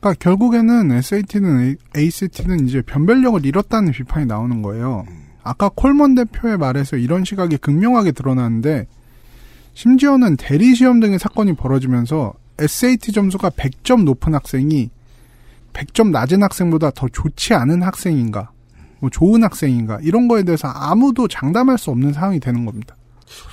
그러니까 0.00 0.18
결국에는 0.18 0.92
SAT는 0.92 1.76
ACT는 1.96 2.68
이제 2.68 2.82
변별력을 2.82 3.44
잃었다는 3.44 3.92
비판이 3.92 4.26
나오는 4.26 4.62
거예요. 4.62 5.04
아까 5.42 5.70
콜먼 5.74 6.14
대표의 6.14 6.58
말에서 6.58 6.96
이런 6.96 7.24
시각이 7.24 7.56
극명하게 7.58 8.12
드러나는데 8.12 8.86
심지어는 9.74 10.36
대리 10.36 10.74
시험 10.74 11.00
등의 11.00 11.18
사건이 11.18 11.54
벌어지면서 11.54 12.34
SAT 12.60 13.12
점수가 13.12 13.50
100점 13.50 14.04
높은 14.04 14.34
학생이 14.34 14.90
100점 15.72 16.10
낮은 16.10 16.42
학생보다 16.42 16.90
더 16.90 17.08
좋지 17.08 17.54
않은 17.54 17.82
학생인가, 17.82 18.50
뭐 19.00 19.10
좋은 19.10 19.42
학생인가 19.42 19.98
이런 20.02 20.28
거에 20.28 20.42
대해서 20.42 20.68
아무도 20.68 21.28
장담할 21.28 21.78
수 21.78 21.90
없는 21.90 22.12
상황이 22.12 22.40
되는 22.40 22.64
겁니다. 22.64 22.96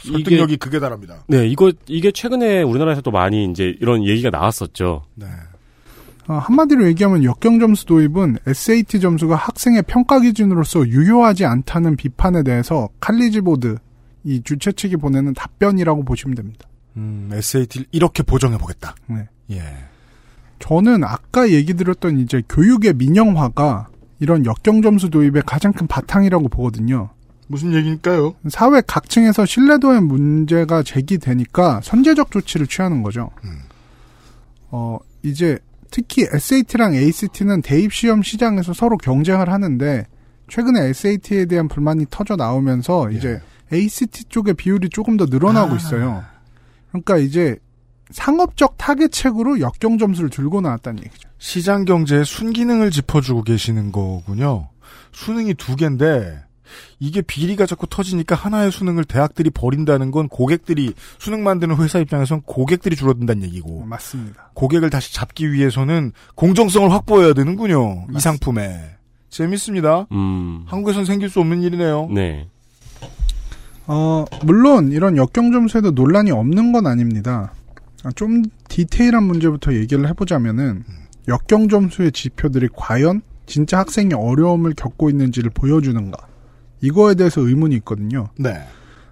설득력이 0.03 0.57
극에 0.57 0.79
달합니다. 0.79 1.23
네, 1.27 1.47
이거 1.47 1.71
이게 1.87 2.11
최근에 2.11 2.63
우리나라에서도 2.63 3.09
많이 3.11 3.45
이제 3.45 3.75
이런 3.79 4.05
얘기가 4.05 4.29
나왔었죠. 4.29 5.03
네. 5.15 5.27
어, 6.27 6.33
한마디로 6.33 6.85
얘기하면 6.87 7.23
역경 7.23 7.59
점수 7.59 7.85
도입은 7.85 8.39
SAT 8.45 8.99
점수가 8.99 9.35
학생의 9.35 9.83
평가 9.83 10.19
기준으로서 10.19 10.87
유효하지 10.87 11.45
않다는 11.45 11.95
비판에 11.95 12.43
대해서 12.43 12.89
칼리지 12.99 13.41
보드 13.41 13.77
이 14.25 14.41
주최 14.43 14.73
측이 14.73 14.97
보내는 14.97 15.33
답변이라고 15.33 16.03
보시면 16.03 16.35
됩니다. 16.35 16.67
음, 16.97 17.29
SAT를 17.31 17.85
이렇게 17.91 18.23
보정해 18.23 18.57
보겠다. 18.57 18.95
네. 19.05 19.27
예. 19.51 19.63
저는 20.59 21.03
아까 21.03 21.49
얘기 21.49 21.75
드렸던 21.75 22.19
이제 22.19 22.41
교육의 22.49 22.95
민영화가 22.95 23.87
이런 24.19 24.45
역경 24.45 24.81
점수 24.81 25.09
도입의 25.09 25.43
가장 25.45 25.71
큰 25.71 25.85
바탕이라고 25.87 26.49
보거든요. 26.49 27.09
무슨 27.47 27.73
얘기일까요? 27.73 28.33
사회 28.49 28.81
각층에서 28.81 29.45
신뢰도의 29.45 30.01
문제가 30.01 30.83
제기되니까 30.83 31.81
선제적 31.83 32.31
조치를 32.31 32.67
취하는 32.67 33.03
거죠. 33.03 33.29
어, 34.69 34.97
이제 35.23 35.57
특히 35.89 36.23
SAT랑 36.23 36.95
ACT는 36.95 37.61
대입 37.61 37.93
시험 37.93 38.21
시장에서 38.21 38.73
서로 38.73 38.97
경쟁을 38.97 39.49
하는데 39.49 40.05
최근에 40.49 40.87
SAT에 40.89 41.45
대한 41.45 41.67
불만이 41.67 42.07
터져 42.09 42.35
나오면서 42.35 43.11
이제 43.11 43.39
ACT 43.71 44.25
쪽의 44.25 44.55
비율이 44.55 44.89
조금 44.89 45.15
더 45.15 45.25
늘어나고 45.25 45.73
아. 45.73 45.77
있어요. 45.77 46.23
그러니까 47.03 47.17
이제 47.17 47.57
상업적 48.11 48.77
타겟책으로 48.77 49.59
역경 49.59 49.97
점수를 49.97 50.29
들고 50.29 50.61
나왔다는 50.61 51.03
얘기죠. 51.03 51.29
시장 51.37 51.85
경제의 51.85 52.25
순기능을 52.25 52.91
짚어주고 52.91 53.43
계시는 53.43 53.91
거군요. 53.91 54.69
수능이 55.11 55.55
두 55.55 55.75
개인데 55.75 56.43
이게 56.99 57.21
비리가 57.21 57.65
자꾸 57.65 57.87
터지니까 57.87 58.35
하나의 58.35 58.71
수능을 58.71 59.05
대학들이 59.05 59.49
버린다는 59.49 60.11
건 60.11 60.27
고객들이 60.27 60.93
수능 61.17 61.43
만드는 61.43 61.77
회사 61.77 61.99
입장에선 61.99 62.41
고객들이 62.41 62.95
줄어든다는 62.95 63.43
얘기고 63.43 63.85
맞습니다. 63.85 64.51
고객을 64.53 64.89
다시 64.89 65.13
잡기 65.13 65.51
위해서는 65.51 66.11
공정성을 66.35 66.91
확보해야 66.91 67.33
되는군요. 67.33 68.07
이 68.15 68.19
상품에 68.19 68.95
재밌습니다. 69.29 70.07
음. 70.11 70.63
한국에선 70.67 71.05
생길 71.05 71.29
수 71.29 71.39
없는 71.39 71.61
일이네요. 71.61 72.09
네. 72.11 72.47
어, 73.87 74.25
물론 74.43 74.91
이런 74.91 75.17
역경 75.17 75.51
점수에도 75.51 75.91
논란이 75.91 76.31
없는 76.31 76.71
건 76.71 76.87
아닙니다. 76.87 77.53
아, 78.03 78.11
좀 78.11 78.43
디테일한 78.69 79.23
문제부터 79.23 79.73
얘기를 79.73 80.07
해보자면은 80.09 80.83
역경 81.27 81.69
점수의 81.69 82.11
지표들이 82.11 82.69
과연 82.75 83.21
진짜 83.45 83.79
학생이 83.79 84.13
어려움을 84.13 84.73
겪고 84.75 85.09
있는지를 85.09 85.51
보여주는가 85.51 86.17
이거에 86.81 87.15
대해서 87.15 87.41
의문이 87.41 87.75
있거든요. 87.77 88.27
네. 88.37 88.61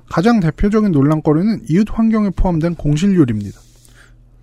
가장 0.10 0.40
대표적인 0.40 0.92
논란거리는 0.92 1.64
이웃 1.70 1.88
환경에 1.92 2.30
포함된 2.30 2.76
공실률입니다. 2.76 3.60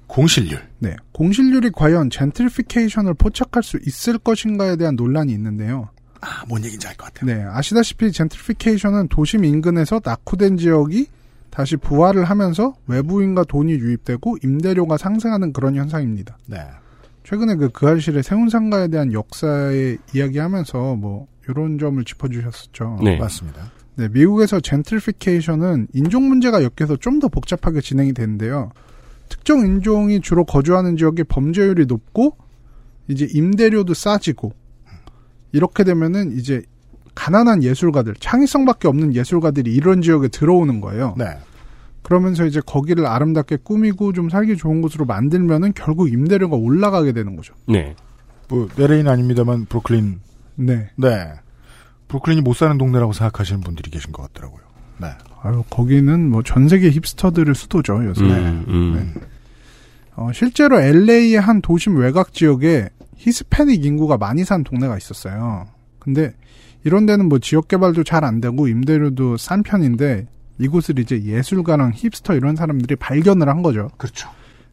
공실률. 0.07 0.61
네, 0.81 0.97
공실률이 1.13 1.71
과연 1.71 2.11
젠트리피케이션을 2.11 3.15
포착할 3.15 3.63
수 3.63 3.79
있을 3.87 4.19
것인가에 4.19 4.77
대한 4.77 4.97
논란이 4.97 5.33
있는데요. 5.33 5.89
아, 6.23 6.45
뭔 6.49 6.65
얘기인지 6.65 6.87
알 6.87 6.97
것 6.97 7.13
같아요. 7.13 7.35
네, 7.35 7.45
아시다시피 7.45 8.11
젠트리피케이션은 8.13 9.09
도심 9.09 9.45
인근에서 9.45 10.01
낙후된 10.05 10.57
지역이 10.57 11.09
다시 11.51 11.77
부활을 11.77 12.25
하면서 12.25 12.75
외부인과 12.87 13.45
돈이 13.45 13.73
유입되고 13.73 14.39
임대료가 14.43 14.97
상승하는 14.97 15.53
그런 15.53 15.75
현상입니다. 15.77 16.39
네. 16.47 16.59
최근에 17.25 17.57
그 17.57 17.69
그할실의 17.69 18.23
세운상가에 18.23 18.89
대한 18.89 19.13
역사에 19.13 19.99
이야기하면서 20.15 20.97
뭐 20.97 21.27
이런 21.49 21.79
점을 21.79 22.03
짚어주셨었죠. 22.03 23.01
네. 23.05 23.17
맞습니다. 23.19 23.71
네, 23.97 24.09
미국에서 24.09 24.61
젠트리피케이션은 24.61 25.89
인종 25.93 26.29
문제가 26.29 26.63
엮여서 26.63 26.97
좀 26.97 27.21
더 27.21 27.29
복잡하게 27.29 27.81
진행이 27.83 28.15
되는데요. 28.15 28.71
특정 29.29 29.61
인종이 29.61 30.21
주로 30.21 30.45
거주하는 30.45 30.97
지역의 30.97 31.27
범죄율이 31.27 31.87
높고 31.87 32.37
이제 33.09 33.27
임대료도 33.31 33.93
싸지고 33.95 34.53
이렇게 35.53 35.85
되면은 35.85 36.37
이제 36.39 36.63
가난한 37.15 37.63
예술가들, 37.63 38.15
창의성밖에 38.19 38.89
없는 38.89 39.15
예술가들이 39.15 39.73
이런 39.75 40.01
지역에 40.03 40.29
들어오는 40.29 40.81
거예요. 40.81 41.15
네. 41.19 41.27
그러면서 42.03 42.47
이제 42.47 42.61
거기를 42.65 43.07
아름답게 43.07 43.59
꾸미고 43.63 44.13
좀 44.13 44.29
살기 44.29 44.57
좋은 44.57 44.83
곳으로 44.83 45.05
만들면은 45.05 45.73
결국 45.75 46.11
임대료가 46.11 46.57
올라가게 46.57 47.13
되는 47.13 47.37
거죠. 47.37 47.55
네. 47.69 47.95
뭐 48.49 48.69
LA는 48.79 49.09
아닙니다만 49.09 49.67
브루클린. 49.67 50.21
네. 50.57 50.91
네. 50.97 51.33
브루클린이 52.09 52.43
못 52.43 52.57
사는 52.57 52.77
동네라고 52.77 53.13
생각하시는 53.13 53.61
분들이 53.61 53.91
계신 53.91 54.11
것 54.13 54.23
같더라고요. 54.33 54.63
네. 55.01 55.09
아유, 55.43 55.63
거기는 55.71 56.29
뭐 56.31 56.43
전 56.43 56.69
세계 56.69 56.91
힙스터들의 56.91 57.55
수도죠, 57.55 58.05
요새. 58.05 58.23
음, 58.23 58.65
음. 58.69 59.15
어, 60.17 60.31
실제로 60.33 60.81
LA의 60.81 61.35
한 61.37 61.61
도심 61.63 61.97
외곽 61.97 62.33
지역에 62.33 62.89
히스패닉 63.23 63.85
인구가 63.85 64.17
많이 64.19 64.45
산 64.45 64.65
동네가 64.65 64.97
있었어요. 64.97 65.67
근데 66.01 66.35
이런 66.83 67.07
데는 67.07 67.29
뭐 67.29 67.39
지역 67.39 67.69
개발도 67.69 68.03
잘 68.03 68.25
안 68.25 68.41
되고 68.41 68.67
임대료도 68.67 69.37
싼 69.37 69.63
편인데 69.63 70.27
이곳을 70.59 70.99
이제 70.99 71.23
예술가랑 71.23 71.93
힙스터 71.95 72.35
이런 72.35 72.57
사람들이 72.57 72.97
발견을 72.97 73.49
한 73.49 73.63
거죠. 73.63 73.89
그렇죠. 73.97 74.29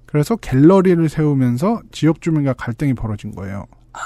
그래서 0.07 0.35
갤러리를 0.35 1.07
세우면서 1.07 1.81
지역 1.91 2.21
주민과 2.21 2.53
갈등이 2.53 2.95
벌어진 2.95 3.35
거예요. 3.35 3.67
아, 3.93 3.99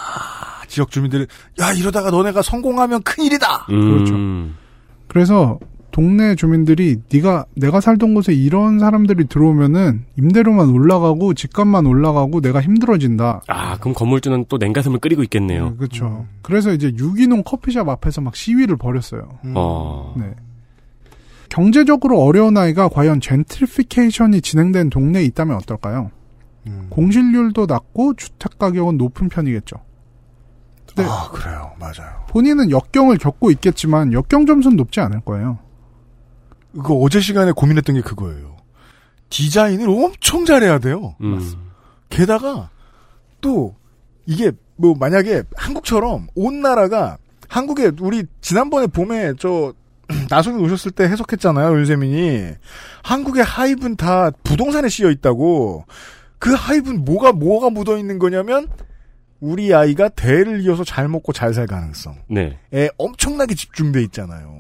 지역 0.68 0.92
주민들이 0.92 1.26
야 1.62 1.72
이러다가 1.72 2.12
너네가 2.12 2.42
성공하면 2.42 3.04
큰 3.04 3.24
일이다. 3.24 3.66
그렇죠. 3.68 4.14
음. 4.14 4.58
그래서 5.08 5.58
동네 5.94 6.34
주민들이 6.34 6.98
네가 7.14 7.46
내가 7.56 7.80
살던 7.80 8.16
곳에 8.16 8.34
이런 8.34 8.80
사람들이 8.80 9.28
들어오면은 9.28 10.06
임대료만 10.18 10.70
올라가고 10.70 11.36
집값만 11.36 11.86
올라가고 11.86 12.42
내가 12.42 12.62
힘들어진다. 12.62 13.44
아, 13.48 13.78
그럼 13.78 13.94
건물주는 13.94 14.46
또 14.50 14.58
냉가슴을 14.58 14.98
끓이고 14.98 15.22
있겠네요. 15.22 15.70
네, 15.70 15.76
그렇죠. 15.78 16.26
그래서 16.42 16.74
이제 16.74 16.88
유기농 16.98 17.44
커피숍 17.44 17.88
앞에서 17.88 18.22
막 18.22 18.36
시위를 18.36 18.76
벌였어요. 18.76 19.38
음. 19.46 19.54
어. 19.56 20.16
네. 20.18 20.34
경제적으로 21.50 22.24
어려운 22.24 22.58
아이가 22.58 22.90
과연 22.90 23.22
젠트리피케이션이 23.22 24.42
진행된 24.42 24.90
동네에 24.90 25.24
있다면 25.26 25.58
어떨까요? 25.58 26.10
음. 26.66 26.88
공실률도 26.90 27.68
낮고 27.68 28.16
주택 28.16 28.58
가격은 28.58 28.98
높은 28.98 29.30
편이겠죠. 29.30 29.76
네. 30.96 31.06
아 31.08 31.30
그래요. 31.32 31.72
맞아요. 31.80 32.26
본인은 32.30 32.72
역경을 32.72 33.20
겪고 33.20 33.52
있겠지만 33.52 34.12
역경 34.12 34.48
점수는 34.48 34.76
높지 34.76 35.00
않을 35.00 35.22
거예요. 35.22 35.60
그 36.82 36.94
어제 36.94 37.20
시간에 37.20 37.52
고민했던 37.52 37.96
게 37.96 38.02
그거예요. 38.02 38.58
디자인을 39.30 39.90
엄청 39.90 40.46
잘해야 40.46 40.80
돼요. 40.80 41.16
음. 41.22 41.40
게다가 42.10 42.70
또 43.42 43.76
이게 44.26 44.52
뭐 44.76 44.96
만약에 44.96 45.44
한국처럼 45.56 46.28
온 46.36 46.62
나라가 46.62 47.18
한국에 47.50 47.92
우리 48.00 48.24
지난번에 48.42 48.88
봄에 48.88 49.34
저 49.40 49.74
나성이 50.30 50.62
오셨을 50.64 50.92
때 50.92 51.06
해석했잖아요 51.06 51.78
윤세민이 51.80 52.50
한국의 53.04 53.44
하입은 53.44 53.96
다 53.96 54.32
부동산에 54.44 54.90
씌여 54.90 55.10
있다고 55.12 55.86
그 56.40 56.54
하입은 56.54 57.06
뭐가 57.06 57.32
뭐가 57.32 57.70
묻어 57.70 57.98
있는 57.98 58.20
거냐면 58.20 58.68
우리 59.40 59.74
아이가 59.74 60.10
대를 60.10 60.62
이어서 60.62 60.84
잘 60.84 61.08
먹고 61.08 61.34
잘 61.34 61.54
살 61.54 61.68
가능성에 61.68 62.18
네. 62.30 62.58
엄청나게 62.98 63.56
집중돼 63.56 64.02
있잖아요. 64.04 64.52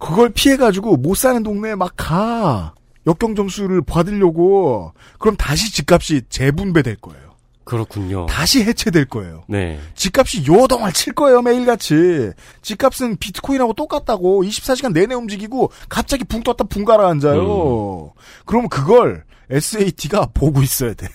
그걸 0.00 0.30
피해가지고 0.30 0.96
못 0.96 1.14
사는 1.16 1.40
동네에 1.42 1.76
막 1.76 1.92
가. 1.96 2.74
역경 3.06 3.34
점수를 3.34 3.80
받으려고 3.82 4.92
그럼 5.18 5.36
다시 5.36 5.72
집값이 5.72 6.22
재분배될 6.28 6.96
거예요. 6.96 7.30
그렇군요. 7.64 8.26
다시 8.26 8.64
해체될 8.64 9.04
거예요. 9.06 9.44
네. 9.48 9.78
집값이 9.94 10.44
요동을 10.46 10.92
칠 10.92 11.12
거예요, 11.12 11.40
매일같이. 11.40 12.30
집값은 12.62 13.16
비트코인하고 13.18 13.74
똑같다고 13.74 14.42
24시간 14.42 14.92
내내 14.92 15.14
움직이고 15.14 15.70
갑자기 15.88 16.24
붕 16.24 16.42
떴다 16.42 16.64
붕 16.64 16.84
가라앉아요. 16.84 18.12
그럼 18.44 18.68
그걸 18.68 19.24
SAT가 19.50 20.26
보고 20.34 20.62
있어야 20.62 20.94
돼. 20.94 21.06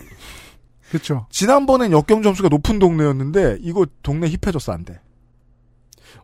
그렇죠. 0.89 1.27
지난번엔 1.29 1.91
역경 1.91 2.21
점수가 2.21 2.47
높은 2.49 2.79
동네였는데 2.79 3.57
이거 3.61 3.85
동네 4.01 4.27
힙해졌어 4.29 4.71
안 4.71 4.85
돼. 4.85 4.99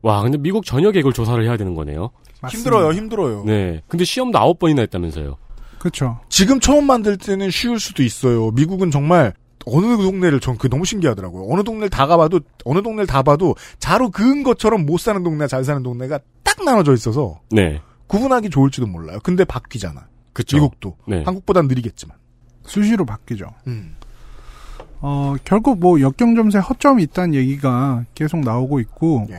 와, 0.01 0.21
근데 0.21 0.37
미국 0.37 0.65
전역에 0.65 0.99
이걸 0.99 1.11
조사를 1.13 1.43
해야 1.43 1.57
되는 1.57 1.75
거네요. 1.75 2.11
힘들어요, 2.49 2.91
힘들어요. 2.93 3.43
네. 3.45 3.81
근데 3.87 4.03
시험도 4.03 4.37
아홉 4.37 4.59
번이나 4.59 4.81
했다면서요. 4.81 5.37
그렇죠. 5.79 6.19
지금 6.29 6.59
처음 6.59 6.85
만들 6.85 7.17
때는 7.17 7.49
쉬울 7.49 7.79
수도 7.79 8.03
있어요. 8.03 8.51
미국은 8.51 8.91
정말 8.91 9.33
어느 9.65 9.85
동네를 9.97 10.39
전 10.39 10.57
그게 10.57 10.69
너무 10.69 10.85
신기하더라고요. 10.85 11.47
어느 11.51 11.63
동네를 11.63 11.89
다 11.89 12.07
가봐도 12.07 12.39
어느 12.65 12.81
동네를 12.81 13.07
다 13.07 13.21
봐도 13.21 13.55
자로 13.79 14.09
그은 14.09 14.43
것처럼 14.43 14.85
못 14.85 14.99
사는 14.99 15.21
동네, 15.23 15.47
잘 15.47 15.63
사는 15.63 15.81
동네가 15.83 16.19
딱 16.43 16.63
나눠져 16.63 16.93
있어서 16.93 17.39
네. 17.51 17.81
구분하기 18.07 18.49
좋을지도 18.49 18.87
몰라요. 18.87 19.19
근데 19.23 19.43
바뀌잖아. 19.43 20.07
그쵸. 20.33 20.57
미국도 20.57 20.97
네. 21.07 21.23
한국보단 21.23 21.67
느리겠지만. 21.67 22.17
수시로 22.65 23.05
바뀌죠. 23.05 23.47
음. 23.67 23.95
어, 24.99 25.35
결국 25.43 25.79
뭐 25.79 25.99
역경 25.99 26.35
점수에 26.35 26.61
허점이 26.61 27.03
있다는 27.03 27.33
얘기가 27.33 28.05
계속 28.13 28.39
나오고 28.41 28.79
있고 28.81 29.27
예. 29.31 29.35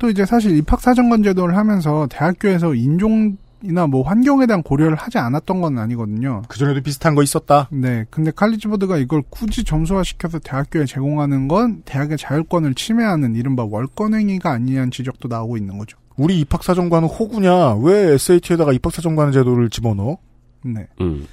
또 0.00 0.08
이제 0.08 0.24
사실 0.24 0.56
입학 0.56 0.80
사정관 0.80 1.22
제도를 1.22 1.56
하면서 1.56 2.08
대학교에서 2.10 2.74
인종 2.74 3.36
이나 3.62 3.86
뭐 3.86 4.02
환경에 4.02 4.46
대한 4.46 4.62
고려를 4.62 4.96
하지 4.96 5.18
않았던 5.18 5.60
건 5.60 5.76
아니거든요. 5.76 6.40
그 6.48 6.58
전에도 6.58 6.80
비슷한 6.80 7.14
거 7.14 7.22
있었다. 7.22 7.68
네. 7.70 8.06
근데 8.08 8.30
칼리지 8.30 8.68
보드가 8.68 8.96
이걸 8.96 9.22
굳이 9.28 9.62
점수화 9.62 10.02
시켜서 10.02 10.38
대학교에 10.38 10.86
제공하는 10.86 11.46
건 11.46 11.82
대학의 11.84 12.16
자율권을 12.16 12.74
침해하는 12.74 13.36
이른바 13.36 13.66
월권행위가 13.68 14.50
아니냐는 14.50 14.90
지적도 14.90 15.28
나오고 15.28 15.58
있는 15.58 15.76
거죠. 15.76 15.98
우리 16.16 16.40
입학사정관은 16.40 17.06
호구냐? 17.06 17.74
왜 17.82 18.14
SAT에다가 18.14 18.72
입학사정관 18.72 19.32
제도를 19.32 19.68
집어넣어? 19.68 20.16
네. 20.64 20.86
음. 21.02 21.26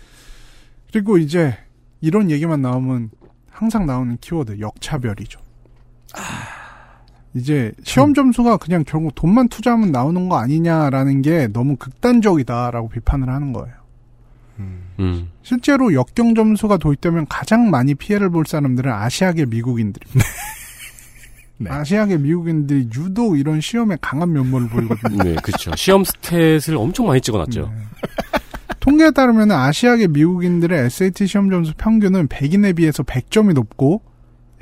그리고 0.92 1.18
이제 1.18 1.58
이런 2.02 2.30
얘기만 2.30 2.62
나오면 2.62 3.12
항상 3.50 3.86
나오는 3.86 4.18
키워드 4.20 4.60
역차별이죠. 4.60 5.40
이제 7.34 7.72
시험 7.84 8.14
점수가 8.14 8.58
그냥 8.58 8.84
결국 8.86 9.14
돈만 9.16 9.50
투자하면 9.50 9.92
나오는 9.92 10.28
거 10.30 10.38
아니냐라는 10.38 11.22
게 11.22 11.48
너무 11.48 11.76
극단적이다라고 11.76 12.90
비판을 12.90 13.30
하는 13.30 13.54
거예요. 13.54 13.76
음. 15.00 15.30
실제로 15.44 15.94
역경 15.94 16.34
점수가 16.36 16.78
도입되면 16.78 17.28
가장 17.28 17.70
많이 17.70 17.94
피해를 17.94 18.30
볼 18.30 18.46
사람들은 18.48 18.92
아시아계 18.92 19.46
미국인들입니다. 19.46 20.26
네. 21.60 21.70
아시아계 21.70 22.18
미국인들이 22.18 22.90
유독 22.96 23.38
이런 23.38 23.62
시험에 23.62 23.98
강한 24.02 24.32
면모를 24.32 24.70
보이거든요. 24.70 25.24
네, 25.24 25.36
그렇죠. 25.36 25.72
시험 25.76 26.04
스탯을 26.04 26.78
엄청 26.78 27.08
많이 27.08 27.22
찍어놨죠. 27.22 27.72
통계에 28.80 29.12
따르면 29.12 29.52
아시아계 29.52 30.08
미국인들의 30.08 30.86
SAT 30.86 31.28
시험 31.28 31.50
점수 31.50 31.74
평균은 31.78 32.28
백인에 32.28 32.74
비해서 32.74 33.04
100점이 33.04 33.54
높고 33.54 34.02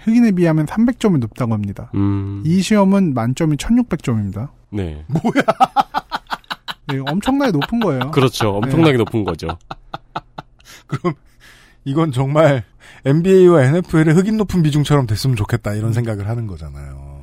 흑인에 0.05 0.31
비하면 0.31 0.65
300점이 0.65 1.17
높다고 1.19 1.53
합니다. 1.53 1.91
음. 1.95 2.43
이 2.45 2.61
시험은 2.61 3.13
만점이 3.13 3.57
1600점입니다. 3.57 4.49
네. 4.71 5.03
네, 6.87 6.99
엄청나게 6.99 7.51
높은 7.51 7.79
거예요. 7.79 8.11
그렇죠. 8.11 8.49
엄청나게 8.57 8.97
높은 8.97 9.23
거죠. 9.23 9.47
그럼 10.87 11.15
이건 11.83 12.11
정말 12.11 12.63
NBA와 13.05 13.63
NFL의 13.65 14.13
흑인 14.15 14.37
높은 14.37 14.61
비중처럼 14.61 15.07
됐으면 15.07 15.35
좋겠다 15.35 15.73
이런 15.73 15.93
생각을 15.93 16.27
하는 16.29 16.45
거잖아요. 16.47 17.21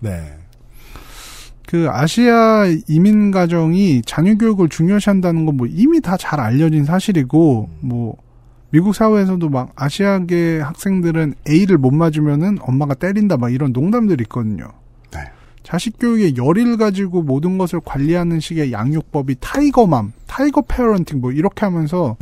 네. 0.00 0.34
그 1.68 1.88
아시아 1.90 2.64
이민 2.88 3.30
가정이 3.32 4.02
자녀 4.02 4.34
교육을 4.36 4.68
중요시한다는 4.68 5.46
건 5.46 5.56
뭐 5.56 5.66
이미 5.68 6.00
다 6.00 6.16
잘 6.16 6.38
알려진 6.40 6.84
사실이고 6.84 7.70
뭐 7.80 8.16
미국 8.70 8.94
사회에서도 8.94 9.48
막 9.48 9.72
아시아계 9.76 10.60
학생들은 10.60 11.34
A를 11.48 11.78
못 11.78 11.92
맞으면은 11.92 12.58
엄마가 12.60 12.94
때린다 12.94 13.36
막 13.36 13.52
이런 13.52 13.72
농담들이 13.72 14.22
있거든요. 14.22 14.72
네. 15.12 15.20
자식 15.62 15.98
교육에 15.98 16.34
열의를 16.36 16.76
가지고 16.76 17.22
모든 17.22 17.58
것을 17.58 17.80
관리하는 17.84 18.40
식의 18.40 18.72
양육법이 18.72 19.36
tiger 19.40 19.80
mom, 19.80 20.12
tiger 20.26 20.62
parenting 20.62 21.20
뭐 21.20 21.32
이렇게 21.32 21.64
하면서 21.64 22.16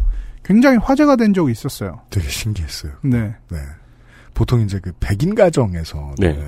굉장히 0.45 0.77
화제가 0.79 1.17
된 1.17 1.33
적이 1.33 1.53
있었어요. 1.53 2.01
되게 2.11 2.29
신기했어요. 2.29 2.93
네. 3.03 3.35
네. 3.51 3.59
보통 4.35 4.61
이제 4.61 4.79
그 4.81 4.93
백인 5.01 5.35
가정에서는 5.35 6.15
네. 6.19 6.39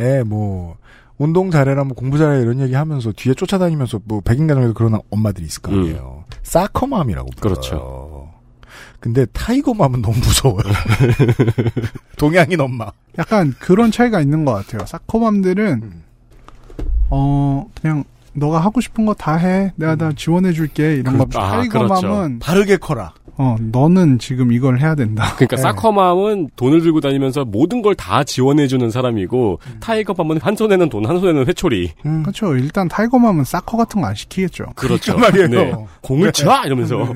애 0.00 0.25
뭐 0.25 0.76
운동 1.18 1.50
잘해라 1.50 1.84
뭐 1.84 1.94
공부 1.94 2.16
잘해 2.16 2.40
이런 2.40 2.60
얘기 2.60 2.74
하면서 2.74 3.12
뒤에 3.12 3.34
쫓아다니면서 3.34 4.00
뭐 4.04 4.20
백인 4.20 4.46
가정에도 4.46 4.72
그런 4.72 4.98
엄마들이 5.10 5.46
있을 5.46 5.62
거 5.62 5.72
아니에요. 5.72 6.24
soccer 6.44 6.81
mom이라고 6.81 7.30
불러요. 7.36 7.54
그렇죠. 7.54 8.07
근데 9.00 9.26
tiger 9.26 9.61
mom은 9.61 10.02
너무 10.02 10.16
무서워요. 10.18 10.62
동양인 12.18 12.60
엄마. 12.60 12.90
약간 13.18 13.54
그런 13.58 13.90
차이가 13.90 14.20
있는 14.20 14.44
것 14.44 14.52
같아요. 14.52 14.84
soccer 14.86 15.21
mom들은 15.21 15.80
음. 15.82 16.02
어 17.10 17.66
그냥 17.80 18.04
너가 18.34 18.58
하고 18.60 18.80
싶은 18.80 19.06
거 19.06 19.14
다 19.14 19.36
해. 19.36 19.72
내가 19.76 19.96
다 19.96 20.10
지원해 20.16 20.52
줄게. 20.52 20.96
이런 20.96 21.18
거. 21.18 21.24
그렇죠. 21.26 21.38
아, 21.40 21.50
tiger 21.50 21.90
mom은 21.90 22.38
바르게 22.40 22.76
커라. 22.78 23.12
어 23.40 23.56
너는 23.60 24.18
지금 24.18 24.52
이걸 24.52 24.80
해야 24.80 24.96
된다. 24.96 25.32
그러니까 25.36 25.54
네. 25.56 25.62
soccer 25.62 26.06
mom은 26.06 26.50
돈을 26.56 26.80
들고 26.82 27.00
다니면서 27.00 27.44
모든 27.44 27.82
걸 27.82 27.94
다 27.94 28.24
지원해 28.24 28.66
주는 28.66 28.90
사람이고 28.90 29.60
tiger 29.80 30.07
mom은 30.07 30.40
한 30.40 30.56
손에는 30.56 30.88
돈, 30.88 31.06
한 31.06 31.20
손에는 31.20 31.46
회초리. 31.46 31.92
음. 32.04 32.22
그렇죠. 32.24 32.56
일단 32.56 32.88
tiger 32.88 33.13
mom은 33.13 33.44
soccer 33.44 33.76
같은 33.76 34.00
거 34.00 34.08
안 34.08 34.14
시키겠죠. 34.16 34.66
그렇죠. 34.74 35.16
말이에요. 35.18 35.48
네. 35.48 35.74
공을 36.02 36.32
쳐 36.32 36.62
이러면서. 36.66 37.14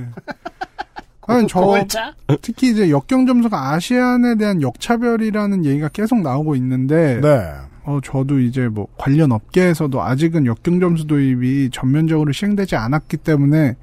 네. 1.29 1.35
아니, 1.35 1.47
저 1.47 2.37
특히 2.41 2.71
이제 2.71 2.91
역경 2.91 3.27
점수가 3.27 3.71
Asian에 3.73 4.37
대한 4.37 4.61
역차별이라는 4.63 5.65
얘기가 5.65 5.89
계속 5.89 6.21
나오고 6.21 6.57
있는데 6.57 7.21
네. 7.21 7.53
어 7.85 8.01
저도 8.03 8.41
이제 8.41 8.69
뭐 8.69 8.87
관련 8.97 9.33
업계에서도 9.33 10.01
아직은 10.01 10.47
역경 10.47 10.81
점수 10.81 11.07
도입이 11.07 11.71
전면적으로 11.73 12.33
시행되지 12.33 12.77
않았기 12.77 13.19
때문에 13.19 13.77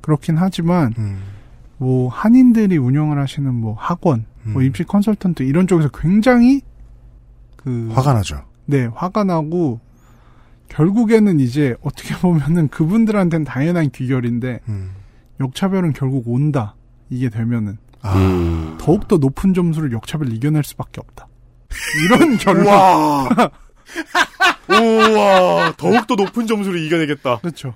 그렇긴 0.00 0.36
하지만 0.36 0.94
음. 0.98 1.22
뭐 1.78 2.08
한인들이 2.08 2.76
운영을 2.76 3.18
하시는 3.18 3.52
뭐 3.52 3.74
학원, 3.78 4.26
뭐 4.42 4.62
음. 4.62 4.66
입시 4.66 4.84
컨설턴트 4.84 5.42
이런 5.42 5.66
쪽에서 5.66 5.88
굉장히 5.88 6.60
그 7.56 7.90
화가 7.92 8.12
나죠. 8.14 8.42
네, 8.66 8.86
화가 8.86 9.24
나고 9.24 9.80
결국에는 10.68 11.40
이제 11.40 11.74
어떻게 11.82 12.14
보면은 12.20 12.68
그분들한테는 12.68 13.44
당연한 13.44 13.90
귀결인데 13.90 14.60
음. 14.68 14.90
역차별은 15.40 15.92
결국 15.92 16.24
온다. 16.26 16.74
이게 17.10 17.28
되면은 17.28 17.78
아. 18.02 18.16
음. 18.16 18.76
더욱더 18.80 19.16
높은 19.16 19.54
점수를 19.54 19.92
역차별 19.92 20.32
이겨낼 20.32 20.62
수밖에 20.64 21.00
없다. 21.00 21.28
이런. 22.04 22.38
와. 22.66 23.28
우와, 24.68 25.74
더욱더 25.76 26.14
높은 26.14 26.46
점수를 26.46 26.80
이겨내겠다. 26.80 27.38
그렇죠. 27.40 27.74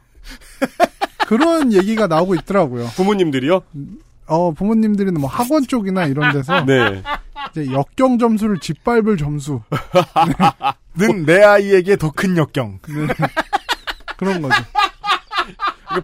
그런 1.26 1.72
얘기가 1.72 2.06
나오고 2.06 2.34
있더라고요. 2.36 2.86
부모님들이요? 2.96 3.60
어, 4.28 4.52
부모님들은 4.52 5.14
뭐 5.14 5.28
학원 5.28 5.66
쪽이나 5.66 6.06
이런 6.06 6.32
데서 6.32 6.64
네. 6.66 7.02
이제 7.50 7.70
역경 7.72 8.18
점수를 8.18 8.58
짓밟을 8.58 9.16
점수 9.16 9.60
는 10.96 11.26
내 11.26 11.42
아이에게 11.42 11.96
더 11.96 12.10
큰 12.10 12.36
역경. 12.36 12.78
그런 14.16 14.40
거죠. 14.42 14.54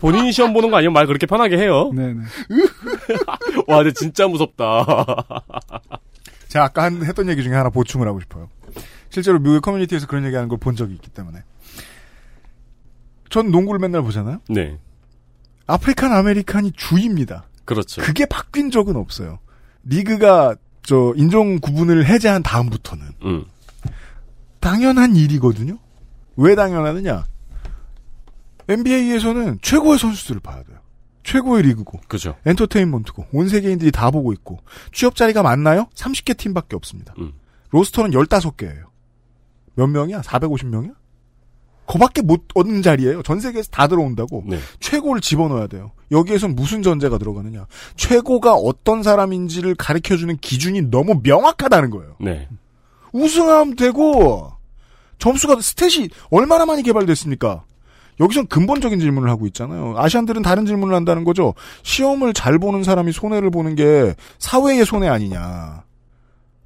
본인이 0.01 0.33
시험 0.33 0.53
보는 0.53 0.71
거 0.71 0.77
아니면 0.77 0.92
말 0.92 1.07
그렇게 1.07 1.27
편하게 1.27 1.59
해요. 1.59 1.90
네, 1.95 2.12
네. 2.14 2.23
와, 3.66 3.79
근데 3.79 3.92
진짜 3.92 4.27
무섭다. 4.29 4.87
제가 6.49 6.66
아까 6.66 6.85
한- 6.85 7.05
했던 7.05 7.29
얘기 7.29 7.42
중에 7.42 7.55
하나 7.55 7.71
보충을 7.71 8.07
하고 8.07 8.21
싶어요. 8.21 8.49
실제로 9.11 9.38
미국의 9.38 9.61
커뮤니티에서 9.61 10.07
그런 10.07 10.25
얘기하는 10.25 10.49
걸 10.49 10.59
본 10.59 10.77
적이 10.77 10.95
있기 10.95 11.11
때문에. 11.11 11.40
전 13.31 13.51
농구를 13.51 13.79
맨날 13.81 14.03
보잖아요. 14.03 14.40
네. 14.49 14.79
African 15.66 16.12
American이 16.12 16.73
주입니다. 16.73 17.45
그렇죠. 17.64 18.03
그게 18.03 18.27
바뀐 18.27 18.71
적은 18.71 18.97
없어요. 18.97 19.38
리그가 19.85 20.57
저 20.83 21.12
인종 21.16 21.59
구분을 21.61 22.07
해제한 22.07 22.42
다음부터는 22.42 23.07
음. 23.25 23.45
당연한 24.61 25.16
일이거든요. 25.16 25.79
왜 26.37 26.55
당연하느냐? 26.55 27.25
NBA에서는 28.68 29.59
최고의 29.62 29.98
선수들을 29.98 30.40
봐야 30.40 30.62
돼요. 30.62 30.79
최고의 31.25 31.62
리그고 31.62 32.01
그죠. 32.09 32.37
엔터테인먼트고 32.46 33.27
온 33.33 33.48
세계인들이 33.48 33.92
다 33.92 34.11
보고 34.11 34.33
있고 34.33 34.59
취업 34.92 35.14
자리가 35.14 35.42
많나요? 35.42 35.87
30개 35.94 36.37
팀밖에 36.37 36.77
없습니다. 36.77 37.14
음. 37.18 37.33
로스터는 37.70 38.11
15개예요. 38.11 38.85
몇 39.75 39.87
명이야? 39.87 40.20
450명이야? 40.22 40.94
그밖에 41.87 42.22
못 42.22 42.46
얻는 42.55 42.83
자리예요. 42.83 43.22
전 43.22 43.40
세계에서 43.40 43.70
다 43.70 43.87
들어온다고. 43.87 44.44
네. 44.46 44.59
최고를 44.81 45.20
집어넣어야 45.20 45.66
돼요. 45.66 45.92
여기에선 46.11 46.55
무슨 46.55 46.83
전제가 46.83 47.18
들어가느냐. 47.18 47.66
최고가 47.96 48.55
어떤 48.55 49.03
사람인지를 49.03 49.75
가르쳐주는 49.75 50.37
기준이 50.38 50.83
너무 50.83 51.20
명확하다는 51.22 51.90
거예요. 51.90 52.16
네. 52.20 52.48
우승하면 53.12 53.77
되고 53.77 54.53
점수가 55.18 55.57
스탯이 55.57 56.11
얼마나 56.31 56.66
많이 56.66 56.83
개발됐습니까? 56.83 57.64
여기선 58.20 58.46
근본적인 58.46 59.01
질문을 59.01 59.29
하고 59.31 59.46
있잖아요. 59.46 59.94
아시안들은 59.96 60.42
다른 60.42 60.66
질문을 60.66 60.94
한다는 60.94 61.25
거죠. 61.25 61.55
시험을 61.83 62.35
잘 62.35 62.59
보는 62.59 62.85
사람이 62.85 63.12
손해를 63.12 63.51
보는 63.51 63.75
게 63.75 64.14
사회의 64.38 64.85
손해 64.85 65.09
아니냐. 65.09 65.85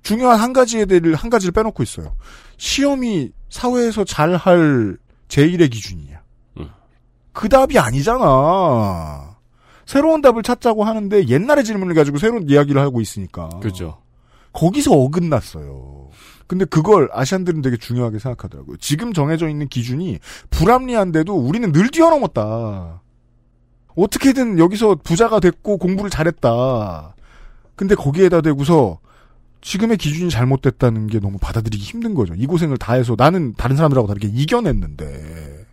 중요한 0.02 0.38
한 0.38 0.52
가지에 0.52 0.84
대해 0.84 1.00
한 1.14 1.30
가지를 1.30 1.52
빼놓고 1.52 1.82
있어요. 1.82 2.14
시험이 2.58 3.32
사회에서 3.48 4.04
잘 4.04 4.36
할 4.36 4.96
제일의 5.28 5.68
기준이냐. 5.68 6.20
음. 6.58 6.70
그 7.32 7.48
답이 7.48 7.78
아니잖아. 7.78 9.36
새로운 9.84 10.20
답을 10.20 10.42
찾자고 10.42 10.84
하는데 10.84 11.28
옛날의 11.28 11.64
질문을 11.64 11.94
가지고 11.94 12.18
새로운 12.18 12.48
이야기를 12.48 12.80
하고 12.80 13.00
있으니까. 13.00 13.48
그렇죠. 13.60 13.98
거기서 14.52 14.92
어긋났어요. 14.92 16.05
근데 16.46 16.64
그걸 16.64 17.08
아시안들은 17.12 17.62
되게 17.62 17.76
중요하게 17.76 18.18
생각하더라고요. 18.18 18.76
지금 18.78 19.12
정해져 19.12 19.48
있는 19.48 19.68
기준이 19.68 20.18
불합리한데도 20.50 21.34
우리는 21.34 21.72
늘 21.72 21.88
뛰어넘었다. 21.88 23.02
어떻게든 23.96 24.58
여기서 24.58 24.96
부자가 24.96 25.40
됐고 25.40 25.78
공부를 25.78 26.10
잘했다. 26.10 27.14
근데 27.74 27.94
거기에다 27.94 28.40
대고서 28.42 29.00
지금의 29.60 29.96
기준이 29.96 30.30
잘못됐다는 30.30 31.08
게 31.08 31.18
너무 31.18 31.38
받아들이기 31.38 31.82
힘든 31.82 32.14
거죠. 32.14 32.34
이 32.34 32.46
고생을 32.46 32.76
다 32.76 32.94
해서 32.94 33.16
나는 33.18 33.54
다른 33.54 33.76
사람들하고 33.76 34.06
다르게 34.06 34.28
이겨냈는데. 34.28 35.66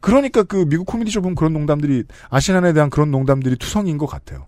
그러니까 0.00 0.42
그 0.42 0.66
미국 0.68 0.86
코미디쇼 0.86 1.22
보면 1.22 1.34
그런 1.36 1.52
농담들이 1.52 2.04
아시안에 2.28 2.72
대한 2.72 2.90
그런 2.90 3.10
농담들이 3.10 3.56
투성인 3.56 3.98
것 3.98 4.06
같아요. 4.06 4.46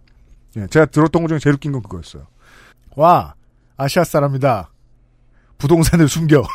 예, 0.56 0.66
제가 0.66 0.86
들었던 0.86 1.22
것 1.22 1.28
중에 1.28 1.38
제일 1.38 1.54
웃긴 1.54 1.72
건 1.72 1.82
그거였어요. 1.82 2.26
와 2.96 3.34
아시아 3.76 4.04
사람이다. 4.04 4.70
부동산을 5.58 6.08
숨겨. 6.08 6.42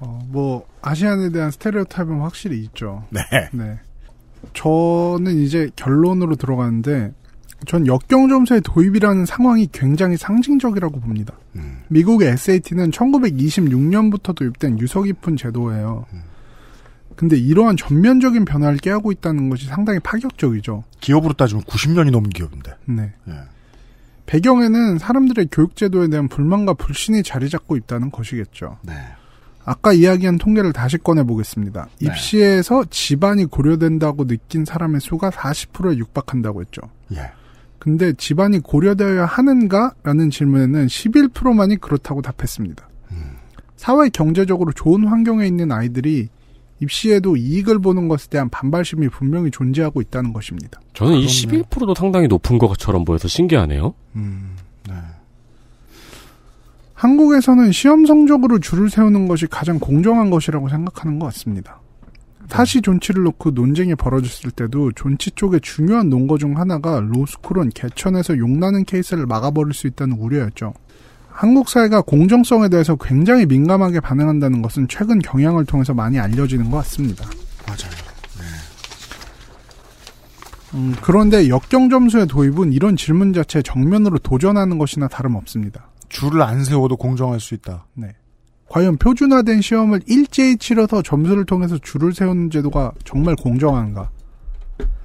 어, 0.00 0.26
뭐 0.28 0.66
아시안에 0.82 1.30
대한 1.30 1.50
스테레오타입은 1.50 2.20
확실히 2.20 2.60
있죠. 2.64 3.04
네. 3.10 3.20
네. 3.52 3.78
저는 4.54 5.36
이제 5.38 5.70
결론으로 5.76 6.36
들어가는데 6.36 7.12
전 7.66 7.86
역경점수의 7.86 8.60
도입이라는 8.62 9.24
상황이 9.24 9.68
굉장히 9.72 10.16
상징적이라고 10.16 11.00
봅니다. 11.00 11.34
음. 11.56 11.82
미국의 11.88 12.28
SAT는 12.28 12.90
1926년부터 12.90 14.34
도입된 14.34 14.78
유서 14.78 15.02
깊은 15.02 15.36
제도예요. 15.36 16.04
근데 17.16 17.36
이러한 17.36 17.76
전면적인 17.78 18.44
변화를 18.44 18.76
깨하고 18.76 19.10
있다는 19.10 19.48
것이 19.48 19.66
상당히 19.66 19.98
파격적이죠. 20.00 20.84
기업으로 21.00 21.32
따지면 21.32 21.64
90년이 21.64 22.10
넘은 22.10 22.28
기업인데. 22.28 22.74
네. 22.84 23.14
예. 23.28 23.32
배경에는 24.26 24.98
사람들의 24.98 25.48
교육제도에 25.52 26.08
대한 26.08 26.28
불만과 26.28 26.74
불신이 26.74 27.22
자리 27.22 27.48
잡고 27.48 27.76
있다는 27.76 28.10
것이겠죠. 28.10 28.78
네. 28.82 28.92
아까 29.64 29.92
이야기한 29.92 30.38
통계를 30.38 30.72
다시 30.72 30.96
꺼내 30.98 31.24
보겠습니다. 31.24 31.88
네. 32.00 32.06
입시에서 32.06 32.84
집안이 32.88 33.46
고려된다고 33.46 34.26
느낀 34.26 34.64
사람의 34.64 35.00
수가 35.00 35.30
40%에 35.30 35.96
육박한다고 35.98 36.60
했죠. 36.60 36.82
예. 37.12 37.30
근데 37.78 38.12
집안이 38.12 38.60
고려되어야 38.60 39.26
하는가? 39.26 39.94
라는 40.02 40.30
질문에는 40.30 40.86
11%만이 40.86 41.76
그렇다고 41.76 42.22
답했습니다. 42.22 42.88
음. 43.12 43.36
사회 43.76 44.08
경제적으로 44.08 44.72
좋은 44.72 45.06
환경에 45.06 45.46
있는 45.46 45.70
아이들이 45.70 46.28
입시에도 46.80 47.36
이익을 47.36 47.78
보는 47.78 48.08
것에 48.08 48.28
대한 48.28 48.48
반발심이 48.50 49.08
분명히 49.08 49.50
존재하고 49.50 50.00
있다는 50.00 50.32
것입니다. 50.32 50.80
저는 50.92 51.16
이 51.16 51.26
그럼요. 51.26 51.64
11%도 51.64 51.94
상당히 51.94 52.28
높은 52.28 52.58
것처럼 52.58 53.04
보여서 53.04 53.28
신기하네요. 53.28 53.94
음. 54.16 54.56
네. 54.88 54.94
한국에서는 56.94 57.72
시험 57.72 58.06
성적으로 58.06 58.58
줄을 58.58 58.90
세우는 58.90 59.28
것이 59.28 59.46
가장 59.46 59.78
공정한 59.78 60.30
것이라고 60.30 60.68
생각하는 60.68 61.18
것 61.18 61.26
같습니다. 61.26 61.80
사시 62.48 62.80
존치를 62.80 63.24
놓고 63.24 63.50
논쟁이 63.50 63.94
벌어졌을 63.94 64.50
때도 64.50 64.92
존치 64.92 65.30
쪽의 65.32 65.60
중요한 65.62 66.08
논거 66.08 66.38
중 66.38 66.56
하나가 66.56 67.00
로스쿨은 67.00 67.70
개천에서 67.70 68.38
용나는 68.38 68.84
케이스를 68.84 69.26
막아버릴 69.26 69.74
수 69.74 69.86
있다는 69.86 70.16
우려였죠. 70.18 70.72
한국 71.36 71.68
사회가 71.68 72.00
공정성에 72.00 72.70
대해서 72.70 72.96
굉장히 72.96 73.44
민감하게 73.44 74.00
반응한다는 74.00 74.62
것은 74.62 74.88
최근 74.88 75.18
경향을 75.18 75.66
통해서 75.66 75.92
많이 75.92 76.18
알려지는 76.18 76.70
것 76.70 76.78
같습니다. 76.78 77.26
맞아요. 77.66 78.06
음, 80.74 80.94
그런데 81.02 81.48
역경 81.48 81.90
점수의 81.90 82.26
도입은 82.26 82.72
이런 82.72 82.96
질문 82.96 83.34
자체에 83.34 83.60
정면으로 83.60 84.18
도전하는 84.18 84.78
것이나 84.78 85.08
다름없습니다. 85.08 85.90
줄을 86.08 86.40
안 86.40 86.64
세워도 86.64 86.96
공정할 86.96 87.38
수 87.38 87.54
있다. 87.54 87.86
네. 87.94 88.14
과연 88.70 88.96
표준화된 88.96 89.60
시험을 89.60 90.00
일제히 90.06 90.56
치러서 90.56 91.02
점수를 91.02 91.44
통해서 91.44 91.76
줄을 91.78 92.14
세우는 92.14 92.50
제도가 92.50 92.92
정말 93.04 93.36
공정한가? 93.36 94.10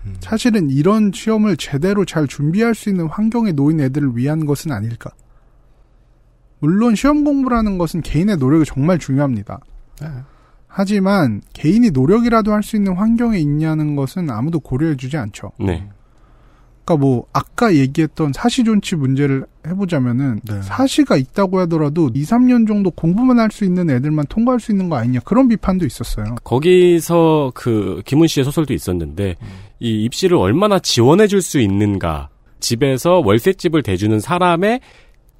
음. 0.05 0.15
사실은 0.21 0.69
이런 0.69 1.11
시험을 1.13 1.57
제대로 1.57 2.05
잘 2.05 2.25
준비할 2.25 2.73
수 2.73 2.89
있는 2.89 3.07
환경에 3.07 3.51
놓인 3.51 3.81
애들을 3.81 4.15
위한 4.15 4.45
것은 4.45 4.71
아닐까? 4.71 5.11
물론 6.61 6.95
시험 6.95 7.23
공부라는 7.23 7.77
것은 7.77 8.01
개인의 8.01 8.37
노력이 8.37 8.65
정말 8.65 8.97
중요합니다. 8.97 9.59
네. 10.01 10.07
하지만 10.67 11.41
개인이 11.53 11.89
노력이라도 11.91 12.53
할 12.53 12.63
수 12.63 12.77
있는 12.77 12.93
환경에 12.95 13.37
있냐는 13.39 13.95
것은 13.97 14.29
아무도 14.29 14.59
고려해주지 14.61 15.17
않죠. 15.17 15.51
네. 15.59 15.89
그러니까 16.85 17.05
뭐 17.05 17.25
아까 17.33 17.75
얘기했던 17.75 18.31
사시존치 18.33 18.95
문제를 18.95 19.45
해보자면은 19.67 20.39
네. 20.43 20.61
사시가 20.61 21.17
있다고 21.17 21.59
하더라도 21.59 22.09
2, 22.13 22.23
3년 22.23 22.67
정도 22.67 22.89
공부만 22.91 23.37
할 23.39 23.51
수 23.51 23.65
있는 23.65 23.89
애들만 23.89 24.25
통과할 24.29 24.59
수 24.59 24.71
있는 24.71 24.87
거 24.89 24.95
아니냐 24.95 25.19
그런 25.25 25.47
비판도 25.47 25.85
있었어요. 25.85 26.35
거기서 26.43 27.51
그 27.53 28.01
김은 28.05 28.27
씨의 28.27 28.45
소설도 28.45 28.73
있었는데 28.73 29.35
이 29.79 30.03
입시를 30.05 30.37
얼마나 30.37 30.79
지원해 30.79 31.27
줄 31.27 31.41
수 31.41 31.59
있는가 31.59 32.29
집에서 32.59 33.21
월세집을 33.25 33.83
대주는 33.83 34.19
사람의 34.19 34.79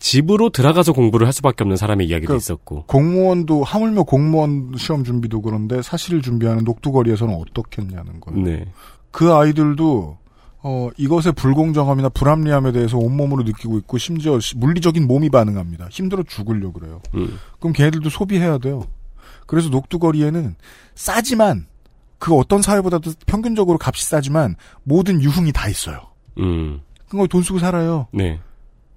집으로 0.02 0.50
들어가서 0.50 0.94
공부를 0.94 1.28
할 1.28 1.32
수밖에 1.34 1.64
없는 1.64 1.78
사람의 1.78 2.08
이야기도 2.08 2.34
그- 2.34 2.38
있었고 2.38 2.86
공무원도 2.88 3.64
하물며 3.64 4.04
공무원 4.04 4.74
시험 4.78 5.04
준비도 5.04 5.42
그런데 5.42 5.82
사실을 5.84 6.22
준비하는 6.24 6.64
녹두거리에서는 6.64 7.34
어떻겠냐는 7.36 8.20
거예요. 8.20 8.44
네. 8.44 8.66
그 9.12 9.32
아이들도 9.32 10.18
어, 10.64 10.90
이것의 10.98 11.34
불공정함이나 11.36 12.10
불합리함에 12.10 12.72
대해서 12.72 12.98
온몸으로 12.98 13.44
느끼고 13.44 13.78
있고 13.80 13.98
심지어 13.98 14.40
시- 14.40 14.58
물리적인 14.58 15.08
몸이 15.08 15.30
반응합니다. 15.30 15.88
힘들어 15.90 16.24
죽으려 16.24 16.72
그래요. 16.72 17.02
음. 17.16 17.38
그럼 17.60 17.74
걔네들도 17.74 18.10
소비해야 18.10 18.58
돼요. 18.58 18.84
그래서 19.48 19.70
녹두거리에는 19.70 20.56
싸지만 20.96 21.66
그 22.20 22.36
어떤 22.36 22.62
사회보다도 22.62 23.12
평균적으로 23.26 23.78
값이 23.82 24.06
싸지만 24.06 24.56
모든 24.84 25.22
유흥이 25.22 25.52
다 25.52 25.68
있어요. 25.68 26.00
음. 26.40 26.82
그거 27.10 27.26
돈 27.28 27.42
쓰고 27.44 27.58
살아요. 27.60 28.08
네. 28.12 28.40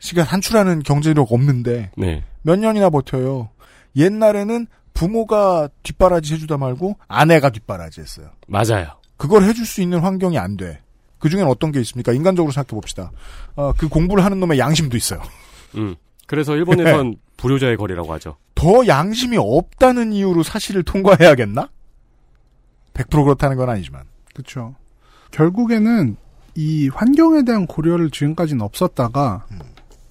시간 0.05 0.27
한출하는 0.27 0.83
경제력 0.83 1.33
없는데 1.33 1.91
네. 1.97 2.23
몇 2.43 2.59
년이나 2.59 2.91
버텨요. 2.91 3.49
옛날에는 3.97 4.67
부모가 4.93 5.71
뒷바라지 5.83 6.35
해주다 6.35 6.59
말고 6.59 6.99
아내가 7.09 7.49
뒷바라지 7.49 8.03
했어요. 8.03 8.29
맞아요. 8.47 8.99
그걸 9.17 9.45
해줄 9.45 9.65
수 9.65 9.81
있는 9.81 10.01
환경이 10.01 10.37
안 10.37 10.59
돼. 10.59 10.83
그 11.19 11.31
중엔 11.31 11.47
어떤 11.47 11.73
게 11.73 11.81
있습니까? 11.81 12.13
인간적으로 12.13 12.53
생각해 12.53 12.79
봅시다. 12.79 13.13
어, 13.57 13.73
그 13.73 13.89
공부를 13.89 14.23
하는 14.23 14.41
놈의 14.41 14.59
양심도 14.59 14.95
있어요. 14.99 15.23
음. 15.75 15.97
그래서 16.27 16.55
일본에선 16.55 17.17
불효자의 17.39 17.79
거리라고 17.79 18.13
하죠. 18.13 18.37
더 18.55 18.87
양심이 18.87 19.39
없다는 19.39 20.13
이유로 20.13 20.43
사실을 20.43 20.83
통과해야겠나? 20.83 21.71
100% 22.93 23.25
그렇다는 23.25 23.57
건 23.57 23.71
아니지만. 23.71 24.03
그렇죠. 24.35 24.75
결국에는 25.31 26.19
이 26.57 26.89
환경에 26.89 27.43
대한 27.43 27.67
고려를 27.67 28.11
지금까지는 28.11 28.61
없었다가 28.61 29.47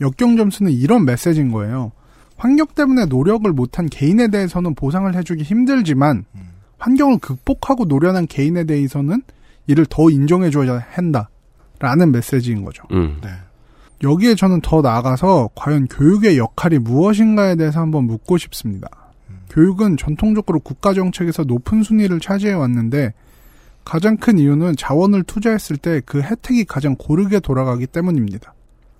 역경 0.02 0.38
점수는 0.38 0.72
이런 0.72 1.06
메시지인 1.06 1.52
거예요. 1.52 1.92
환경 2.38 2.68
때문에 2.76 3.06
노력을 3.06 3.50
못한 3.52 3.88
개인에 3.88 4.28
대해서는 4.30 4.76
보상을 4.76 5.14
해주기 5.16 5.44
힘들지만 5.44 6.26
환경을 6.78 7.20
극복하고 7.20 7.86
노련한 7.86 8.28
개인에 8.28 8.66
대해서는 8.66 9.22
이를 9.68 9.86
더 9.90 10.10
인정해줘야 10.10 10.86
한다라는 10.92 12.12
메시지인 12.12 12.66
거죠. 12.66 12.84
음. 12.92 13.18
네. 13.24 13.30
여기에 14.04 14.36
저는 14.36 14.60
더 14.62 14.82
나아가서 14.82 15.52
과연 15.56 15.88
교육의 15.88 16.38
역할이 16.38 16.80
무엇인가에 16.80 17.56
대해서 17.56 17.80
한번 17.80 18.06
묻고 18.06 18.38
싶습니다. 18.38 18.90
교육은 19.50 19.96
전통적으로 19.98 20.60
국가 20.60 20.94
정책에서 20.94 21.44
높은 21.44 21.84
순위를 21.84 22.20
차지해 22.20 22.54
왔는데 22.54 23.14
가장 23.86 24.18
큰 24.18 24.38
이유는 24.40 24.76
자원을 24.76 25.24
투자했을 25.24 25.78
때 25.78 26.02
그 26.06 26.22
혜택이 26.22 26.66
가장 26.66 26.96
고르게 26.98 27.40
돌아가기 27.40 27.88
때문입니다. 27.88 28.54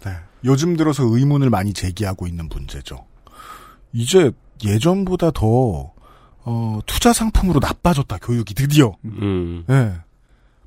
네. 0.06 0.12
요즘 0.46 0.76
들어서 0.76 1.04
의문을 1.04 1.50
많이 1.50 1.74
제기하고 1.74 2.28
있는 2.28 2.50
문제죠. 2.50 3.06
이제 3.94 4.32
예전보다 4.64 5.32
더 5.32 5.92
어, 6.46 6.80
투자 6.86 7.14
상품으로 7.14 7.60
나빠졌다 7.62 8.18
교육이 8.18 8.54
드디어. 8.54 8.94
음. 9.06 9.64
예. 9.70 9.94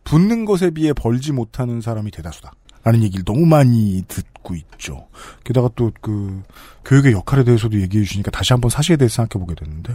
붙는 0.05 0.45
것에 0.45 0.71
비해 0.71 0.93
벌지 0.93 1.33
못하는 1.33 1.81
사람이 1.81 2.11
대다수다. 2.11 2.53
라는 2.85 3.03
얘기를 3.03 3.25
너무 3.25 3.45
많이 3.47 4.05
듣고 4.07 4.55
있죠. 4.55 5.09
게다가 5.45 5.69
또 5.75 5.91
그 6.01 6.43
교육의 6.85 7.13
역할에 7.13 7.43
대해서도 7.43 7.81
얘기해 7.81 8.05
주시니까 8.05 8.31
다시 8.31 8.53
한번 8.53 8.71
사실에 8.71 8.97
대해서 8.97 9.17
생각해 9.17 9.45
보게 9.45 9.57
됐는데 9.57 9.95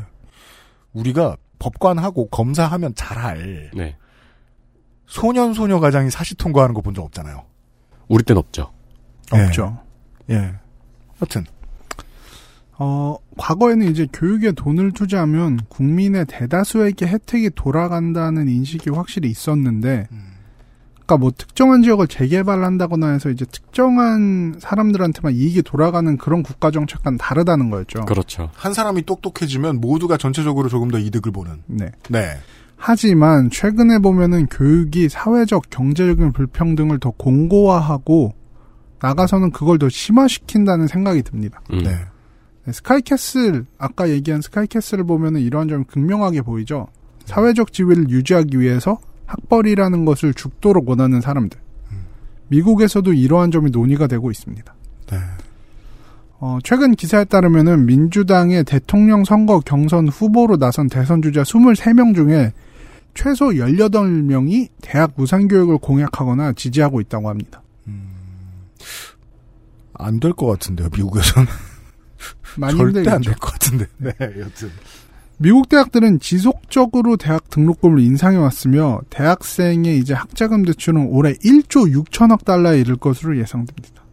우리가 0.94 1.38
법관하고 1.60 2.28
검사하면 2.30 2.94
잘할 2.96 3.72
네. 3.74 3.96
소년 5.08 5.54
소녀 5.54 5.80
가장이 5.80 6.10
사시 6.12 6.36
통과하는 6.36 6.74
거 6.76 6.82
본 6.82 6.94
적 6.94 7.04
없잖아요. 7.06 7.44
우리 8.10 8.24
땐 8.24 8.36
없죠. 8.38 8.74
없죠. 9.32 9.80
예. 10.30 10.54
여튼 11.22 11.46
어, 12.84 13.16
과거에는 13.38 13.92
이제 13.92 14.08
교육에 14.12 14.54
돈을 14.54 14.94
투자하면 14.94 15.60
국민의 15.70 16.26
대다수에게 16.28 17.06
혜택이 17.06 17.52
돌아간다는 17.54 18.50
인식이 18.50 18.90
확실히 18.90 19.30
있었는데, 19.30 20.08
그러니까 20.94 21.18
뭐 21.18 21.32
특정한 21.38 21.84
지역을 21.84 22.08
재개발한다거나 22.08 23.10
해서 23.10 23.30
이제 23.30 23.46
특정한 23.46 24.56
사람들한테만 24.60 25.34
이익이 25.34 25.62
돌아가는 25.62 26.18
그런 26.18 26.42
국가 26.42 26.72
정책과는 26.72 27.20
다르다는 27.20 27.70
거였죠. 27.70 28.06
그렇죠. 28.06 28.50
한 28.56 28.74
사람이 28.74 29.04
똑똑해지면 29.04 29.80
모두가 29.80 30.18
전체적으로 30.18 30.68
조금 30.68 30.90
더 30.90 30.98
이득을 30.98 31.32
보는. 31.32 31.62
네. 31.68 31.92
네. 32.10 32.38
하지만 32.78 33.52
최근에 33.52 34.00
보면은 34.00 34.48
교육이 34.48 35.08
사회적 35.08 35.70
경제적인 35.70 36.32
불평등을 36.32 37.00
더 37.00 37.12
공고화하고 37.12 38.34
나가서는 39.02 39.52
그걸 39.52 39.80
더 39.80 39.90
심화시킨다는 39.90 40.88
생각이 40.88 41.24
듭니다. 41.24 41.62
음. 41.74 41.80
네. 41.84 41.98
네, 42.66 42.72
스카이캐슬 42.72 43.66
아까 43.78 44.10
얘기한 44.10 44.42
스카이캐슬을 44.42 45.04
보면은 45.06 45.42
이러한 45.42 45.68
점이 45.68 45.86
극명하게 45.86 46.42
보이죠. 46.44 46.88
사회적 47.26 47.74
지위를 47.74 48.10
유지하기 48.10 48.60
위해서 48.60 49.00
학벌이라는 49.26 50.06
것을 50.06 50.34
죽도록 50.34 50.90
원하는 50.90 51.22
사람들. 51.22 51.60
미국에서도 52.50 53.14
이러한 53.14 53.50
점이 53.50 53.72
논의가 53.72 54.08
되고 54.08 54.30
있습니다. 54.30 54.76
네. 55.10 55.18
어, 56.40 56.58
최근 56.64 56.96
기사에 56.96 57.24
따르면은 57.24 57.86
민주당의 57.86 58.66
대통령 58.66 59.24
선거 59.24 59.60
경선 59.60 60.10
후보로 60.10 60.58
나선 60.58 60.88
대선 60.88 61.22
주자 61.22 61.44
23명 61.44 62.14
중에 62.14 62.52
최소 63.14 63.48
18명이 63.48 64.70
대학 64.82 65.14
무상교육을 65.16 65.78
공약하거나 65.78 66.54
지지하고 66.54 67.00
있다고 67.00 67.30
합니다. 67.30 67.61
안 70.02 70.20
될 70.20 70.34
것 70.34 70.48
같은데요, 70.48 70.90
미국에서는. 70.96 71.48
많이 72.58 72.78
절대 72.78 73.10
안. 73.10 73.22
될 73.22 73.34
것 73.36 73.52
같은데. 73.54 73.86
네, 73.98 74.12
여튼. 74.40 74.70
미국 75.38 75.70
대학들은 75.70 76.20
지속적으로 76.20 77.18
대학 77.18 77.50
등록금을 77.50 78.00
인상해 78.00 78.38
왔으며 78.38 79.00
대학생의 79.10 79.98
이제 79.98 80.14
학자금 80.14 80.64
대출은 80.66 81.08
올해 81.10 81.34
1조 81.34 81.92
6천억 82.06 82.46
달러에 82.46 82.80
이를 82.80 82.96
것으로 82.96 83.38
예상됩니다. 83.40 84.04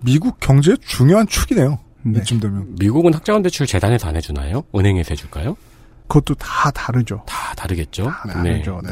미국 0.00 0.40
경제의 0.40 0.78
중요한 0.80 1.26
축이네요. 1.26 1.78
네. 2.04 2.20
이쯤 2.20 2.40
되면. 2.40 2.74
미국은 2.78 3.12
학자금 3.12 3.42
대출 3.42 3.66
재단에서 3.66 4.08
안 4.08 4.16
해주나요? 4.16 4.62
은행에서 4.74 5.08
해줄까요? 5.10 5.56
그것도 6.08 6.34
다 6.36 6.70
다르죠. 6.70 7.22
다 7.26 7.54
다르겠죠. 7.54 8.10
다르죠. 8.26 8.80
네. 8.84 8.90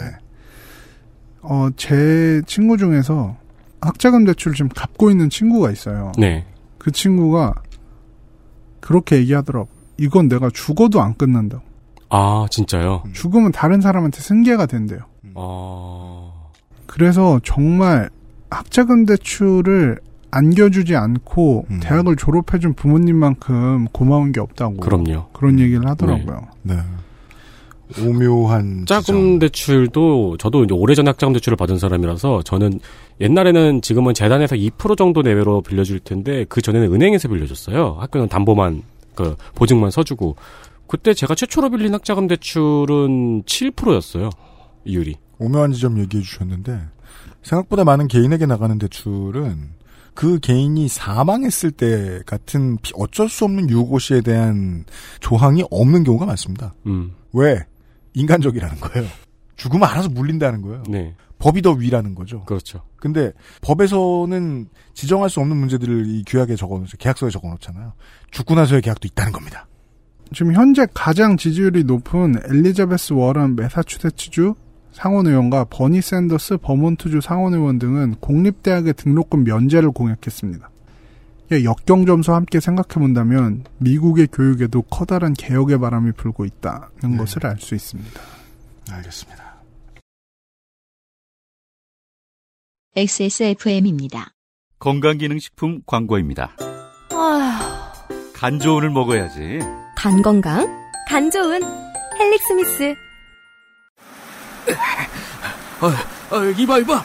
어, 1.42 1.68
제 1.76 2.42
친구 2.46 2.76
중에서 2.76 3.36
학자금 3.80 4.24
대출 4.24 4.54
지금 4.54 4.68
갚고 4.68 5.10
있는 5.10 5.30
친구가 5.30 5.70
있어요. 5.70 6.12
네. 6.18 6.46
그 6.78 6.90
친구가 6.90 7.54
그렇게 8.80 9.16
얘기하더라고. 9.16 9.68
이건 9.98 10.28
내가 10.28 10.48
죽어도 10.52 11.00
안 11.02 11.14
끝난다고. 11.14 11.62
아 12.08 12.46
진짜요? 12.50 13.04
죽으면 13.12 13.52
다른 13.52 13.80
사람한테 13.80 14.20
승계가 14.20 14.66
된대요. 14.66 15.00
어. 15.34 16.50
그래서 16.86 17.40
정말 17.44 18.10
학자금 18.50 19.06
대출을 19.06 20.00
안겨주지 20.32 20.96
않고 20.96 21.66
음. 21.70 21.80
대학을 21.82 22.16
졸업해준 22.16 22.74
부모님만큼 22.74 23.88
고마운 23.92 24.32
게 24.32 24.40
없다고. 24.40 24.76
그럼요. 24.78 25.28
그런 25.32 25.58
얘기를 25.58 25.86
하더라고요. 25.86 26.48
네. 26.62 26.76
오묘한. 27.98 28.84
학자금 28.88 29.38
대출도 29.38 30.36
저도 30.38 30.64
이제 30.64 30.74
오래전 30.74 31.08
학자금 31.08 31.32
대출을 31.34 31.56
받은 31.56 31.78
사람이라서 31.78 32.42
저는 32.42 32.80
옛날에는 33.20 33.82
지금은 33.82 34.14
재단에서 34.14 34.56
2% 34.56 34.96
정도 34.96 35.22
내외로 35.22 35.60
빌려줄 35.62 36.00
텐데 36.00 36.44
그 36.48 36.60
전에는 36.60 36.92
은행에서 36.92 37.28
빌려줬어요. 37.28 37.96
학교는 38.00 38.28
담보만 38.28 38.82
그 39.14 39.36
보증만 39.54 39.90
서주고 39.90 40.36
그때 40.86 41.14
제가 41.14 41.34
최초로 41.34 41.70
빌린 41.70 41.94
학자금 41.94 42.26
대출은 42.26 43.42
7%였어요. 43.44 44.30
이율이. 44.84 45.16
오묘한 45.38 45.72
지점 45.72 45.98
얘기해 45.98 46.22
주셨는데 46.22 46.78
생각보다 47.42 47.84
많은 47.84 48.08
개인에게 48.08 48.46
나가는 48.46 48.78
대출은 48.78 49.80
그 50.14 50.38
개인이 50.40 50.86
사망했을 50.88 51.70
때 51.70 52.20
같은 52.26 52.76
비- 52.82 52.92
어쩔 52.96 53.28
수 53.28 53.44
없는 53.44 53.70
유고시에 53.70 54.20
대한 54.22 54.84
조항이 55.20 55.64
없는 55.70 56.04
경우가 56.04 56.26
많습니다. 56.26 56.74
음. 56.86 57.12
왜? 57.32 57.64
인간적이라는 58.14 58.80
거예요. 58.80 59.08
죽으면 59.56 59.88
알아서 59.88 60.08
물린다는 60.08 60.62
거예요. 60.62 60.82
네. 60.88 61.14
법이 61.38 61.62
더 61.62 61.72
위라는 61.72 62.14
거죠. 62.14 62.44
그렇죠. 62.44 62.82
근데 62.96 63.32
법에서는 63.62 64.68
지정할 64.94 65.30
수 65.30 65.40
없는 65.40 65.56
문제들을 65.56 66.06
이 66.06 66.22
규약에 66.26 66.54
적어놓죠. 66.54 66.96
계약서에 66.98 67.30
적어놓잖아요. 67.30 67.94
죽고 68.30 68.54
나서의 68.54 68.82
계약도 68.82 69.06
있다는 69.08 69.32
겁니다. 69.32 69.66
지금 70.32 70.54
현재 70.54 70.86
가장 70.94 71.36
지지율이 71.36 71.84
높은 71.84 72.34
엘리자베스 72.48 73.14
워런 73.14 73.56
매사추세츠주 73.56 74.54
상원 74.92 75.26
의원과 75.26 75.64
버니 75.70 76.02
샌더스 76.02 76.58
버몬트주 76.58 77.20
상원 77.20 77.54
의원 77.54 77.78
등은 77.78 78.16
공립대학의 78.20 78.94
등록금 78.94 79.44
면제를 79.44 79.90
공약했습니다. 79.92 80.70
예, 81.52 81.64
역경 81.64 82.06
점수 82.06 82.32
함께 82.32 82.60
생각해 82.60 82.94
본다면 82.94 83.64
미국의 83.78 84.28
교육에도 84.28 84.82
커다란 84.82 85.32
개혁의 85.32 85.80
바람이 85.80 86.12
불고 86.12 86.44
있다는 86.44 87.16
것을 87.16 87.44
알 87.46 87.58
수 87.58 87.74
있습니다. 87.74 88.20
알겠습니다. 88.92 89.50
XSFM입니다. 92.96 94.32
건강기능식품 94.78 95.82
광고입니다. 95.86 96.56
아휴, 97.12 98.32
간 98.32 98.58
좋은을 98.58 98.90
먹어야지. 98.90 99.58
간 99.96 100.22
건강, 100.22 100.66
간 101.08 101.30
좋은 101.30 101.60
헬릭 102.18 102.40
스미스. 102.42 102.94
아, 105.80 105.86
아, 106.36 106.44
이봐, 106.58 106.78
이봐. 106.78 107.04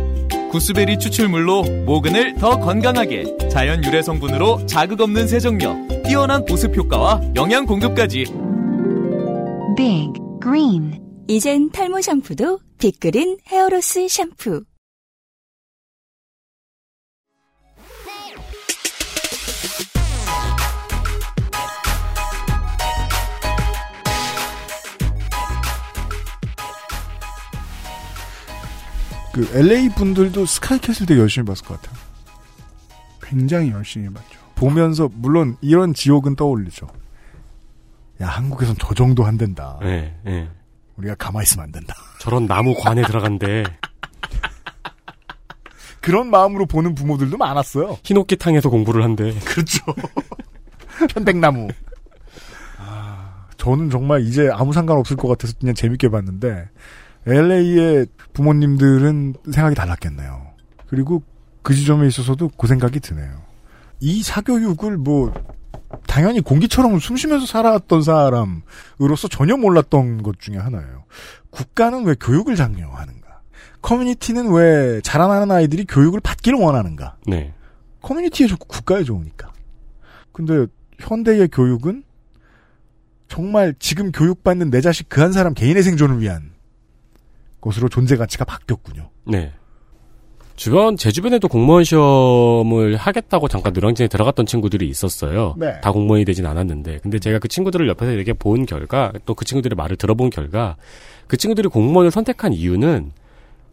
구스베리 0.51 0.99
추출물로 0.99 1.63
모근을 1.85 2.35
더 2.35 2.59
건강하게 2.59 3.47
자연 3.49 3.83
유래 3.85 4.01
성분으로 4.01 4.65
자극 4.65 4.99
없는 4.99 5.25
세정력 5.25 6.03
뛰어난 6.03 6.43
보습 6.43 6.75
효과와 6.75 7.21
영양 7.35 7.65
공급까지 7.65 8.25
Big 9.77 10.11
Green 10.43 10.99
이젠 11.27 11.71
탈모 11.71 12.01
샴푸도 12.01 12.59
빅그린 12.79 13.37
헤어로스 13.47 14.09
샴푸. 14.09 14.65
그 29.41 29.57
LA 29.57 29.89
분들도 29.89 30.45
스카이캐슬 30.45 31.07
되게 31.07 31.19
열심히 31.19 31.47
봤을 31.47 31.65
것 31.65 31.81
같아요. 31.81 31.97
굉장히 33.23 33.71
열심히 33.71 34.07
봤죠. 34.13 34.39
보면서 34.53 35.09
물론 35.11 35.57
이런 35.61 35.95
지옥은 35.95 36.35
떠올리죠. 36.35 36.87
야 38.21 38.27
한국에선 38.27 38.75
저 38.79 38.93
정도 38.93 39.23
한댄다. 39.23 39.79
네, 39.81 40.15
네. 40.23 40.47
우리가 40.95 41.15
가만히 41.15 41.45
있으면 41.45 41.63
안 41.65 41.71
된다. 41.71 41.95
저런 42.19 42.45
나무 42.45 42.75
관에 42.75 43.01
들어간데 43.01 43.63
그런 46.01 46.29
마음으로 46.29 46.67
보는 46.67 46.93
부모들도 46.93 47.35
많았어요. 47.35 47.97
흰옥기탕에서 48.03 48.69
공부를 48.69 49.03
한대. 49.03 49.33
그렇죠. 49.39 49.79
편백나무. 51.09 51.69
아, 52.77 53.47
저는 53.57 53.89
정말 53.89 54.21
이제 54.21 54.51
아무 54.53 54.71
상관없을 54.71 55.17
것 55.17 55.29
같아서 55.29 55.55
그냥 55.59 55.73
재밌게 55.73 56.09
봤는데 56.09 56.69
LA의 57.27 58.07
부모님들은 58.33 59.35
생각이 59.51 59.75
달랐겠네요. 59.75 60.47
그리고 60.87 61.23
그 61.61 61.73
지점에 61.73 62.07
있어서도 62.07 62.49
그 62.57 62.67
생각이 62.67 62.99
드네요. 62.99 63.41
이 63.99 64.23
사교육을 64.23 64.97
뭐 64.97 65.31
당연히 66.07 66.41
공기처럼 66.41 66.99
숨쉬면서 66.99 67.45
살아왔던 67.45 68.01
사람으로서 68.01 69.27
전혀 69.29 69.55
몰랐던 69.57 70.23
것 70.23 70.39
중에 70.39 70.57
하나예요. 70.57 71.03
국가는 71.51 72.03
왜 72.05 72.15
교육을 72.19 72.55
장려하는가? 72.55 73.41
커뮤니티는 73.81 74.51
왜 74.53 75.01
자라나는 75.01 75.51
아이들이 75.51 75.85
교육을 75.85 76.19
받기를 76.19 76.57
원하는가? 76.57 77.17
네. 77.27 77.53
커뮤니티에 78.01 78.47
좋고 78.47 78.65
국가에 78.67 79.03
좋으니까. 79.03 79.51
근데 80.31 80.65
현대의 80.99 81.49
교육은 81.49 82.03
정말 83.27 83.75
지금 83.79 84.11
교육받는 84.11 84.69
내 84.71 84.81
자식 84.81 85.07
그 85.09 85.21
한 85.21 85.31
사람 85.31 85.53
개인의 85.53 85.83
생존을 85.83 86.19
위한 86.21 86.50
것으로 87.61 87.87
존재 87.89 88.17
가치가 88.17 88.43
바뀌었군요. 88.45 89.09
네. 89.25 89.53
주변 90.55 90.95
제 90.97 91.11
주변에도 91.11 91.47
공무원 91.47 91.83
시험을 91.83 92.95
하겠다고 92.97 93.47
잠깐 93.47 93.73
누렁진에 93.73 94.07
들어갔던 94.07 94.45
친구들이 94.45 94.87
있었어요. 94.89 95.55
네. 95.57 95.79
다 95.81 95.91
공무원이 95.91 96.25
되진 96.25 96.45
않았는데, 96.45 96.99
근데 96.99 97.17
제가 97.19 97.39
그 97.39 97.47
친구들을 97.47 97.87
옆에서 97.87 98.11
이렇게 98.11 98.33
본 98.33 98.65
결과, 98.65 99.11
또 99.25 99.33
그 99.33 99.45
친구들의 99.45 99.75
말을 99.75 99.97
들어본 99.97 100.29
결과, 100.29 100.75
그 101.27 101.37
친구들이 101.37 101.69
공무원을 101.69 102.11
선택한 102.11 102.53
이유는 102.53 103.11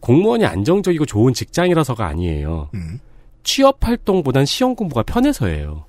공무원이 0.01 0.47
안정적이고 0.47 1.05
좋은 1.05 1.35
직장이라서가 1.35 2.07
아니에요. 2.07 2.71
음. 2.75 3.01
취업 3.43 3.85
활동보단 3.87 4.47
시험 4.47 4.75
공부가 4.75 5.03
편해서예요. 5.03 5.85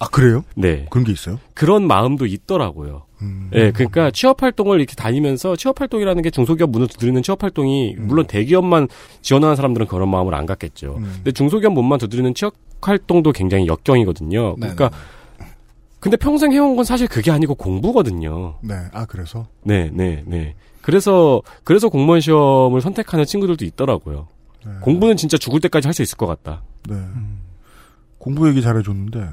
아 0.00 0.08
그래요? 0.08 0.44
네. 0.56 0.86
그런 0.90 1.04
게 1.04 1.12
있어요? 1.12 1.38
그런 1.54 1.86
마음도 1.86 2.26
있더라고요. 2.26 3.02
음. 3.22 3.48
예, 3.54 3.70
그러니까 3.70 4.10
취업 4.10 4.42
활동을 4.42 4.78
이렇게 4.80 4.94
다니면서 4.96 5.54
취업 5.56 5.80
활동이라는 5.80 6.22
게 6.22 6.30
중소기업 6.30 6.70
문을 6.70 6.88
두드리는 6.88 7.22
취업 7.22 7.42
활동이 7.42 7.94
음. 7.96 8.06
물론 8.08 8.26
대기업만 8.26 8.88
지원하는 9.22 9.54
사람들은 9.56 9.86
그런 9.86 10.08
마음을 10.10 10.34
안 10.34 10.46
갖겠죠. 10.46 10.94
근데 10.94 11.30
중소기업 11.32 11.72
문만 11.72 11.98
두드리는 12.00 12.34
취업 12.34 12.54
활동도 12.82 13.32
굉장히 13.32 13.66
역경이거든요. 13.66 14.56
네, 14.58 14.74
그러니까 14.74 14.90
근데 16.00 16.16
평생 16.18 16.52
해온 16.52 16.76
건 16.76 16.84
사실 16.84 17.06
그게 17.08 17.30
아니고 17.30 17.54
공부거든요. 17.54 18.56
네. 18.62 18.74
아 18.92 19.06
그래서 19.06 19.46
네, 19.62 19.90
네, 19.92 20.22
네. 20.26 20.54
그래서 20.82 21.40
그래서 21.62 21.88
공무원 21.88 22.20
시험을 22.20 22.82
선택하는 22.82 23.24
친구들도 23.24 23.64
있더라고요. 23.64 24.26
네. 24.66 24.72
공부는 24.82 25.16
진짜 25.16 25.38
죽을 25.38 25.60
때까지 25.60 25.86
할 25.88 25.94
수 25.94 26.02
있을 26.02 26.18
것 26.18 26.26
같다. 26.26 26.62
네. 26.88 26.96
공부 28.18 28.48
얘기 28.48 28.60
잘해줬는데 28.60 29.28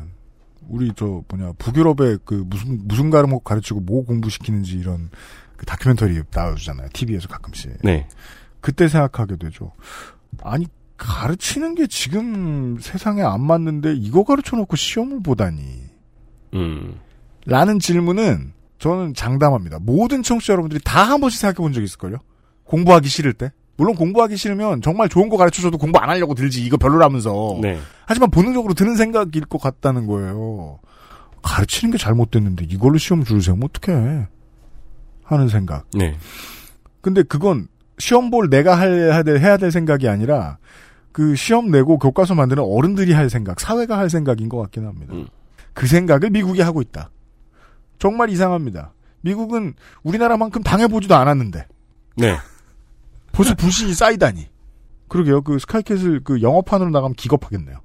우리 0.68 0.92
저 0.96 1.24
뭐냐 1.28 1.54
북유럽에 1.58 2.18
그 2.26 2.44
무슨 2.48 2.88
무슨 2.88 3.10
과목 3.10 3.44
가르치고 3.44 3.82
뭐 3.82 4.06
공부시키는지 4.06 4.78
이런 4.78 5.10
그 5.58 5.66
다큐멘터리 5.66 6.22
나와주잖아요. 6.34 6.90
TV에서 6.94 7.28
가끔씩. 7.28 7.78
네. 7.84 8.08
그때 8.62 8.88
생각하게 8.88 9.38
되죠. 9.38 9.72
아니 10.44 10.68
가르치는 10.98 11.76
게 11.76 11.88
지금 11.88 12.78
세상에 12.80 13.22
안 13.24 13.42
맞는데 13.42 13.94
이거 13.96 14.24
가르쳐 14.24 14.56
놓고 14.56 14.76
시험을 14.76 15.22
보다니. 15.24 15.62
음. 16.54 17.00
라는 17.46 17.80
질문은 17.80 18.54
저는 18.80 19.14
장담합니다. 19.16 19.80
모든 19.80 20.22
청취자 20.24 20.54
여러분들이 20.54 20.80
다 20.84 21.04
한 21.06 21.20
번씩 21.22 21.40
생각해 21.40 21.58
본 21.58 21.74
적 21.74 21.82
있을걸요? 21.84 22.18
공부하기 22.66 23.10
싫을 23.10 23.34
때? 23.34 23.52
물론 23.82 23.96
공부하기 23.96 24.38
싫으면 24.38 24.84
정말 24.84 25.10
좋은 25.10 25.28
거 25.28 25.38
가르쳐줘도 25.38 25.80
공부 25.80 25.98
안 25.98 26.08
하려고 26.08 26.36
들지 26.36 26.64
이거 26.64 26.78
별로라면서 26.78 27.58
네. 27.64 27.80
하지만 28.06 28.30
본능적으로 28.30 28.76
드는 28.76 28.96
생각일 28.96 29.46
것 29.46 29.60
같다는 29.60 30.06
거예요. 30.06 30.78
가르치는 31.42 31.92
게 31.92 31.98
잘못됐는데 31.98 32.68
이걸로 32.70 33.00
시험 33.00 33.24
줄 33.24 33.42
세우면 33.42 33.70
어떡해. 33.74 34.28
하는 35.24 35.48
생각. 35.48 35.88
네. 35.96 36.16
근데 37.02 37.24
그건 37.24 37.70
시험 37.98 38.30
볼 38.30 38.52
내가 38.52 38.78
할, 38.78 38.92
해야 38.92 39.24
될, 39.24 39.40
해야 39.40 39.58
될 39.58 39.72
생각이 39.72 40.08
아니라 40.08 40.60
그 41.12 41.36
시험 41.36 41.72
내고 41.72 41.98
교과서 41.98 42.36
만드는 42.36 42.62
어른들이 42.64 43.14
할 43.14 43.32
생각, 43.32 43.60
사회가 43.60 43.98
할 43.98 44.12
생각인 44.12 44.48
것 44.48 44.60
같긴 44.60 44.86
합니다. 44.86 45.16
그 45.74 45.88
생각을 45.88 46.30
미국이 46.30 46.62
하고 46.62 46.84
있다. 46.84 47.10
정말 47.98 48.30
이상합니다. 48.30 48.94
미국은 49.22 49.74
우리나라만큼 50.04 50.62
당해보지도 50.62 51.16
않았는데 51.16 51.66
네. 52.18 52.38
벌써 53.44 53.56
불신이 53.56 53.94
쌓이다니. 53.94 54.48
그러게요. 55.08 55.42
그 55.42 55.60
스카이캐슬 55.60 56.22
그 56.24 56.42
영어판으로 56.42 56.90
나가면 56.90 57.16
기겁하겠네요. 57.16 57.78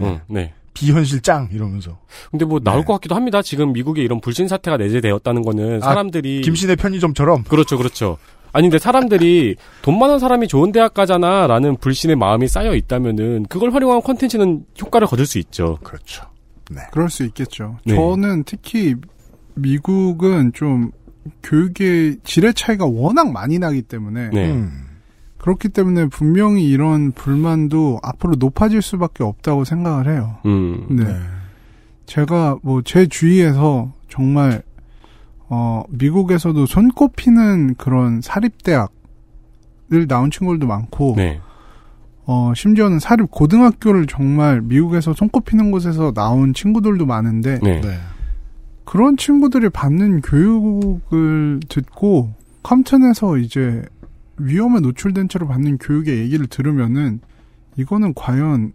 음, 0.00 0.20
네. 0.28 0.52
비현실 0.74 1.22
짱 1.22 1.48
이러면서. 1.52 1.98
근데 2.30 2.44
뭐 2.44 2.60
나올 2.60 2.84
것 2.84 2.92
같기도 2.94 3.16
합니다. 3.16 3.42
지금 3.42 3.72
미국에 3.72 4.02
이런 4.02 4.20
불신 4.20 4.46
사태가 4.46 4.76
내재되었다는 4.76 5.42
거는 5.42 5.82
아, 5.82 5.86
사람들이 5.86 6.42
김신의 6.42 6.76
편의점처럼. 6.76 7.44
그렇죠, 7.44 7.76
그렇죠. 7.76 8.18
아니 8.52 8.68
근데 8.68 8.78
사람들이 8.78 9.56
돈 9.82 9.98
많은 9.98 10.18
사람이 10.18 10.46
좋은 10.48 10.72
대학 10.72 10.94
가잖아라는 10.94 11.76
불신의 11.78 12.16
마음이 12.16 12.48
쌓여 12.48 12.74
있다면은 12.74 13.46
그걸 13.48 13.72
활용한 13.72 14.02
콘텐츠는 14.02 14.64
효과를 14.80 15.06
거둘 15.08 15.26
수 15.26 15.38
있죠. 15.38 15.78
그렇죠. 15.82 16.24
그럴 16.92 17.10
수 17.10 17.24
있겠죠. 17.24 17.78
네. 17.84 17.94
저는 17.94 18.44
특히 18.44 18.94
미국은 19.54 20.52
좀 20.54 20.92
교육의 21.42 22.18
질의 22.24 22.54
차이가 22.54 22.86
워낙 22.86 23.32
많이 23.32 23.58
나기 23.58 23.82
때문에 23.82 24.30
네. 24.30 24.52
음. 24.52 24.87
그렇기 25.38 25.68
때문에 25.68 26.06
분명히 26.06 26.68
이런 26.68 27.12
불만도 27.12 28.00
앞으로 28.02 28.34
높아질 28.38 28.82
수밖에 28.82 29.22
없다고 29.24 29.64
생각을 29.64 30.08
해요. 30.12 30.36
음. 30.46 30.86
네. 30.90 31.06
제가 32.06 32.58
뭐 32.62 32.82
제 32.82 33.06
주위에서 33.06 33.92
정말 34.08 34.62
어 35.48 35.82
미국에서도 35.90 36.66
손꼽히는 36.66 37.74
그런 37.76 38.20
사립대학을 38.20 38.88
나온 40.08 40.30
친구들도 40.30 40.66
많고 40.66 41.14
네. 41.16 41.40
어 42.24 42.52
심지어는 42.54 42.98
사립 42.98 43.30
고등학교를 43.30 44.06
정말 44.06 44.60
미국에서 44.60 45.12
손꼽히는 45.14 45.70
곳에서 45.70 46.12
나온 46.12 46.52
친구들도 46.52 47.06
많은데 47.06 47.58
네. 47.62 47.80
그런 48.84 49.16
친구들이 49.16 49.68
받는 49.68 50.22
교육을 50.22 51.60
듣고 51.68 52.32
컴튼에서 52.62 53.36
이제 53.38 53.82
위험에 54.38 54.80
노출된 54.80 55.28
채로 55.28 55.46
받는 55.48 55.78
교육의 55.78 56.18
얘기를 56.18 56.46
들으면은 56.46 57.20
이거는 57.76 58.14
과연 58.14 58.72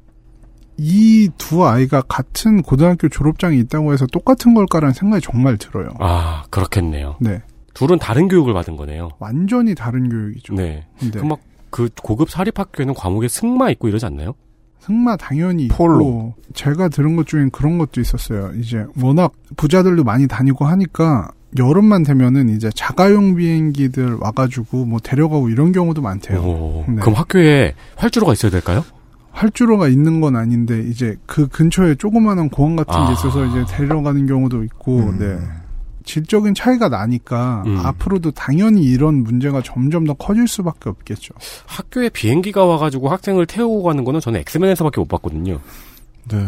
이 0.78 1.30
두 1.38 1.66
아이가 1.68 2.02
같은 2.02 2.62
고등학교 2.64 3.08
졸업장이 3.08 3.60
있다고 3.60 3.94
해서 3.94 4.08
똑같은 4.08 4.54
걸까라는 4.54 4.94
생각이 4.94 5.22
정말 5.24 5.58
들어요. 5.58 5.90
아 6.00 6.44
그렇겠네요. 6.50 7.16
네. 7.20 7.42
둘은 7.76 8.00
다른 8.00 8.28
교육을 8.28 8.54
받은 8.54 8.76
거네요. 8.78 9.10
완전히 9.20 9.76
다른 9.76 10.10
교육이죠. 10.10 10.56
네. 10.56 10.86
네. 11.00 11.12
그막 11.12 11.40
그 11.70 11.90
고급 12.02 12.30
사립학교에는 12.30 12.94
과목에 12.96 13.28
승마 13.28 13.70
있고 13.72 13.88
이러지 13.88 14.06
않나요? 14.06 14.34
승마 14.80 15.16
당연히 15.18 15.68
폴로. 15.70 16.02
있고 16.02 16.34
제가 16.54 16.90
들은 16.90 17.16
것 17.16 17.26
중엔 17.28 17.52
그런 17.52 17.78
것도 17.78 18.02
있었어요. 18.02 18.52
이제 18.56 18.86
워낙 19.02 19.32
부자들도 19.56 20.04
많이 20.04 20.28
다니고 20.28 20.66
하니까 20.66 21.32
여름만 21.58 22.04
되면은 22.04 22.50
이제 22.50 22.70
자가용 22.74 23.36
비행기들 23.36 24.16
와가지고 24.16 24.86
뭐 24.86 25.00
데려가고 25.00 25.50
이런 25.50 25.72
경우도 25.72 26.02
많대요. 26.02 26.40
오, 26.40 26.86
네. 26.88 26.96
그럼 26.96 27.16
학교에 27.16 27.76
활주로가 27.96 28.34
있어야 28.34 28.52
될까요? 28.52 28.84
활주로가 29.32 29.88
있는 29.88 30.22
건 30.22 30.36
아닌데 30.36 30.80
이제 30.88 31.18
그 31.26 31.48
근처에 31.48 31.96
조그마한 31.96 32.50
공원 32.50 32.76
같은 32.76 32.94
아. 32.94 33.08
게 33.08 33.14
있어서 33.14 33.46
이제 33.46 33.66
데려가는 33.68 34.26
경우도 34.28 34.64
있고 34.64 35.00
음. 35.00 35.18
네. 35.20 35.40
질적인 36.06 36.54
차이가 36.54 36.90
나니까 36.90 37.64
음. 37.66 37.78
앞으로도 37.78 38.32
당연히 38.32 38.84
이런 38.84 39.24
문제가 39.24 39.62
점점 39.64 40.06
더 40.06 40.14
커질 40.14 40.48
수밖에 40.48 40.90
없겠죠. 40.90 41.34
학교에 41.66 42.10
비행기가 42.10 42.66
와가지고 42.66 43.10
학생을 43.10 43.46
태우고 43.46 43.84
가는 43.84 44.04
거는 44.04 44.20
저는 44.20 44.42
엑스맨에서밖에 44.42 45.00
못 45.00 45.08
봤거든요. 45.08 45.60
네. 46.30 46.48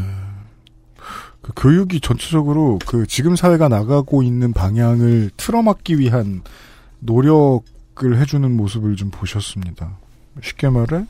그 1.45 1.51
교육이 1.55 2.01
전체적으로 2.01 2.79
그 2.87 3.05
지금 3.05 3.35
사회가 3.35 3.67
나가고 3.67 4.23
있는 4.23 4.51
방향을 4.51 5.29
틀어막기 5.37 5.99
위한 5.99 6.41
노력을 7.01 7.61
해주는 8.03 8.51
모습을 8.57 8.95
좀 8.95 9.11
보셨습니다. 9.11 9.95
쉽게 10.41 10.69
말해 10.69 11.05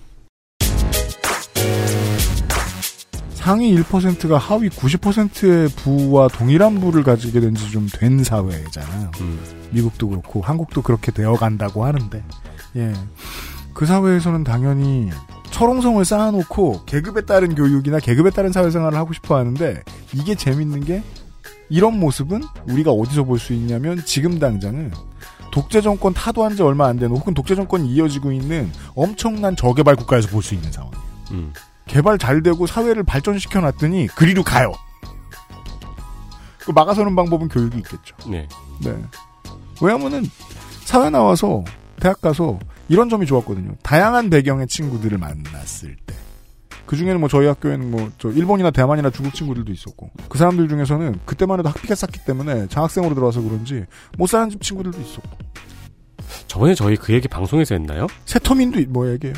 상위 3.35 3.73
1%가 3.77 4.37
하위 4.37 4.67
90%의 4.69 5.69
부와 5.69 6.27
동일한 6.27 6.81
부를 6.81 7.03
가지게 7.03 7.39
된 7.39 7.53
지 7.55 7.71
좀 7.71 7.87
된 7.93 8.21
사회잖아요. 8.21 9.11
음. 9.21 9.39
미국도 9.71 10.09
그렇고 10.09 10.41
한국도 10.41 10.81
그렇게 10.81 11.13
되어 11.13 11.35
간다고 11.35 11.85
하는데, 11.85 12.23
예. 12.75 12.93
그 13.73 13.85
사회에서는 13.85 14.43
당연히 14.43 15.09
철옹성을 15.51 16.03
쌓아놓고 16.03 16.83
계급에 16.85 17.21
따른 17.21 17.55
교육이나 17.55 17.99
계급에 17.99 18.29
따른 18.29 18.51
사회생활을 18.51 18.97
하고 18.97 19.13
싶어 19.13 19.37
하는데 19.37 19.81
이게 20.13 20.35
재밌는 20.35 20.83
게 20.85 21.03
이런 21.69 21.99
모습은 21.99 22.43
우리가 22.67 22.91
어디서 22.91 23.23
볼 23.23 23.39
수 23.39 23.53
있냐면 23.53 24.03
지금 24.05 24.37
당장은 24.39 24.91
독재 25.51 25.81
정권 25.81 26.13
타도한 26.13 26.55
지 26.55 26.61
얼마 26.63 26.87
안 26.87 26.99
된 26.99 27.09
혹은 27.11 27.33
독재 27.33 27.55
정권이 27.55 27.87
이어지고 27.89 28.31
있는 28.31 28.71
엄청난 28.95 29.55
저개발 29.55 29.95
국가에서 29.95 30.27
볼 30.29 30.43
수 30.43 30.53
있는 30.53 30.71
상황이에요. 30.71 31.03
음. 31.31 31.53
개발 31.87 32.17
잘 32.17 32.43
되고 32.43 32.67
사회를 32.67 33.03
발전시켜 33.03 33.61
놨더니 33.61 34.07
그리로 34.07 34.43
가요. 34.43 34.73
그 36.59 36.71
막아서는 36.71 37.15
방법은 37.15 37.47
교육이 37.47 37.77
있겠죠. 37.77 38.15
네. 38.27 38.47
네. 38.83 38.95
왜냐면은 39.81 40.29
사회 40.83 41.09
나와서 41.09 41.63
대학 41.99 42.19
가서 42.21 42.59
이런 42.89 43.09
점이 43.09 43.25
좋았거든요. 43.25 43.75
다양한 43.83 44.29
배경의 44.29 44.67
친구들을 44.67 45.17
만났을 45.17 45.95
때. 46.05 46.15
그 46.85 46.95
중에는 46.95 47.19
뭐 47.19 47.27
저희 47.29 47.47
학교에는 47.47 47.89
뭐 47.89 48.11
저 48.19 48.29
일본이나 48.29 48.69
대만이나 48.69 49.09
중국 49.09 49.33
친구들도 49.33 49.71
있었고 49.71 50.11
그 50.29 50.37
사람들 50.37 50.67
중에서는 50.69 51.19
그때만 51.25 51.57
해도 51.59 51.69
학비가 51.69 51.95
쌌기 51.95 52.19
때문에 52.25 52.67
장학생으로 52.67 53.15
들어와서 53.15 53.41
그런지 53.41 53.85
못 54.19 54.27
사는 54.27 54.49
집 54.51 54.61
친구들도 54.61 54.99
있었고 55.01 55.29
저번에 56.47 56.75
저희 56.75 56.95
그 56.95 57.13
얘기 57.13 57.27
방송에서 57.27 57.73
했나요? 57.75 58.05
세터민도 58.25 58.79
있- 58.79 58.89
뭐 58.89 59.09
얘기해요. 59.11 59.35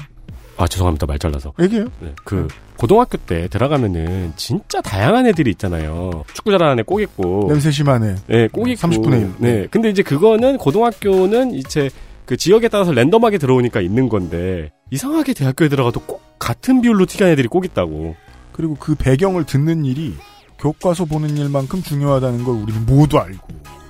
아 0.57 0.67
죄송합니다 0.67 1.05
말 1.05 1.19
잘라서. 1.19 1.53
얘기해요. 1.59 1.85
네, 2.01 2.13
그 2.25 2.47
고등학교 2.77 3.17
때 3.17 3.47
들어가면은 3.47 4.33
진짜 4.35 4.81
다양한 4.81 5.27
애들이 5.27 5.51
있잖아요. 5.51 6.23
축구 6.33 6.51
잘하는 6.51 6.79
애 6.79 6.83
꼭 6.83 6.99
있고. 7.01 7.45
냄새 7.47 7.71
심한 7.71 8.03
애. 8.03 8.15
네, 8.27 8.47
꼭 8.49 8.67
있고. 8.67 8.87
30분의 8.87 9.21
1. 9.21 9.33
네. 9.37 9.67
근데 9.71 9.89
이제 9.89 10.01
그거는 10.03 10.57
고등학교는 10.57 11.53
이제 11.53 11.89
그 12.27 12.35
지역에 12.35 12.67
따라서 12.67 12.91
랜덤하게 12.91 13.37
들어오니까 13.37 13.79
있는 13.79 14.09
건데 14.09 14.69
이상하게 14.91 15.33
대학교에 15.33 15.69
들어가도 15.69 16.01
꼭 16.01 16.37
같은 16.37 16.81
비율로 16.81 17.05
튀겨난 17.05 17.31
애들이 17.31 17.47
꼭 17.47 17.65
있다고. 17.65 18.15
그리고 18.51 18.75
그 18.75 18.95
배경을 18.95 19.45
듣는 19.45 19.85
일이 19.85 20.13
교과서 20.59 21.05
보는 21.05 21.37
일만큼 21.37 21.81
중요하다는 21.81 22.43
걸 22.43 22.55
우리는 22.55 22.85
모두 22.85 23.17
알고 23.17 23.47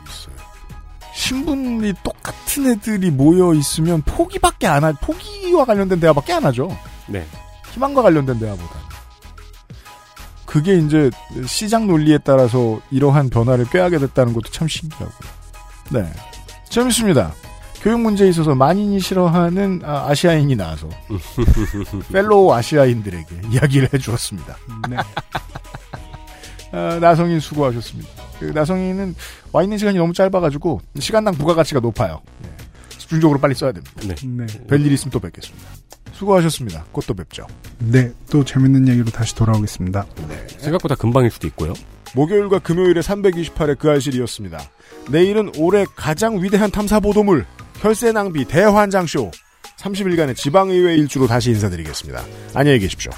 있어요. 0.07 0.35
신분이 1.15 1.93
똑같은 2.03 2.67
애들이 2.67 3.09
모여 3.09 3.55
있으면 3.55 4.03
포기밖에 4.03 4.67
안 4.67 4.83
하, 4.83 4.91
포기와 4.91 5.65
관련된 5.65 5.99
대화밖에 5.99 6.33
안 6.33 6.45
하죠. 6.45 6.69
네. 7.07 7.25
희망과 7.71 8.03
관련된 8.03 8.37
대화보다. 8.37 8.75
그게 10.45 10.77
이제 10.77 11.09
시장 11.47 11.87
논리에 11.87 12.19
따라서 12.19 12.79
이러한 12.91 13.29
변화를 13.29 13.65
꾀하게 13.65 13.97
됐다는 13.97 14.33
것도 14.33 14.51
참 14.51 14.67
신기하고요. 14.67 15.29
네. 15.91 16.11
재밌습니다. 16.69 17.33
교육 17.87 18.01
문제에 18.01 18.27
있어서 18.27 18.53
만인이 18.53 18.99
싫어하는 18.99 19.79
아시아인이 19.85 20.57
나와서 20.57 20.89
fellow 22.11 22.51
아시아인들에게 22.51 23.43
이야기를 23.49 23.93
해주었습니다. 23.93 24.57
네. 24.89 24.97
아, 26.73 26.99
나성인 26.99 27.39
수고하셨습니다. 27.39 28.09
그 28.41 28.45
나성인은 28.47 29.15
와 29.53 29.63
있는 29.63 29.77
시간이 29.77 29.97
너무 29.97 30.11
짧아가지고 30.11 30.81
시간당 30.99 31.35
부가가치가 31.35 31.79
높아요. 31.79 32.19
네. 32.43 32.49
집중적으로 32.97 33.39
빨리 33.39 33.55
써야 33.55 33.71
됩니다. 33.71 33.93
네. 34.05 34.15
네. 34.15 34.45
별일 34.67 34.91
있으면 34.91 35.09
또 35.09 35.21
뵙겠습니다. 35.21 35.65
수고하셨습니다. 36.11 36.87
곧 36.91 37.02
또 37.02 37.13
뵙죠. 37.13 37.47
네. 37.79 38.11
또 38.29 38.43
재밌는 38.43 38.89
얘기로 38.89 39.11
다시 39.11 39.33
돌아오겠습니다. 39.33 40.05
생각보다 40.57 40.95
금방일 40.95 41.31
수도 41.31 41.47
있고요. 41.47 41.71
목요일과 42.15 42.59
금요일에 42.59 42.99
328회 42.99 43.79
그 43.79 43.89
알실이었습니다. 43.89 44.59
내일은 45.09 45.53
올해 45.57 45.85
가장 45.95 46.43
위대한 46.43 46.69
탐사 46.69 46.99
보도물 46.99 47.45
혈세 47.79 48.11
낭비 48.11 48.45
대환장쇼 48.45 49.31
30일간의 49.79 50.35
지방의회 50.35 50.95
일주로 50.95 51.27
다시 51.27 51.51
인사드리겠습니다. 51.51 52.23
안녕히 52.53 52.79
계십시오. 52.79 53.11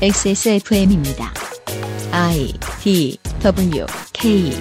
XSFM입니다. 0.00 1.32
I 2.12 2.52
D 2.80 3.18
W 3.40 3.86
K 4.12 4.52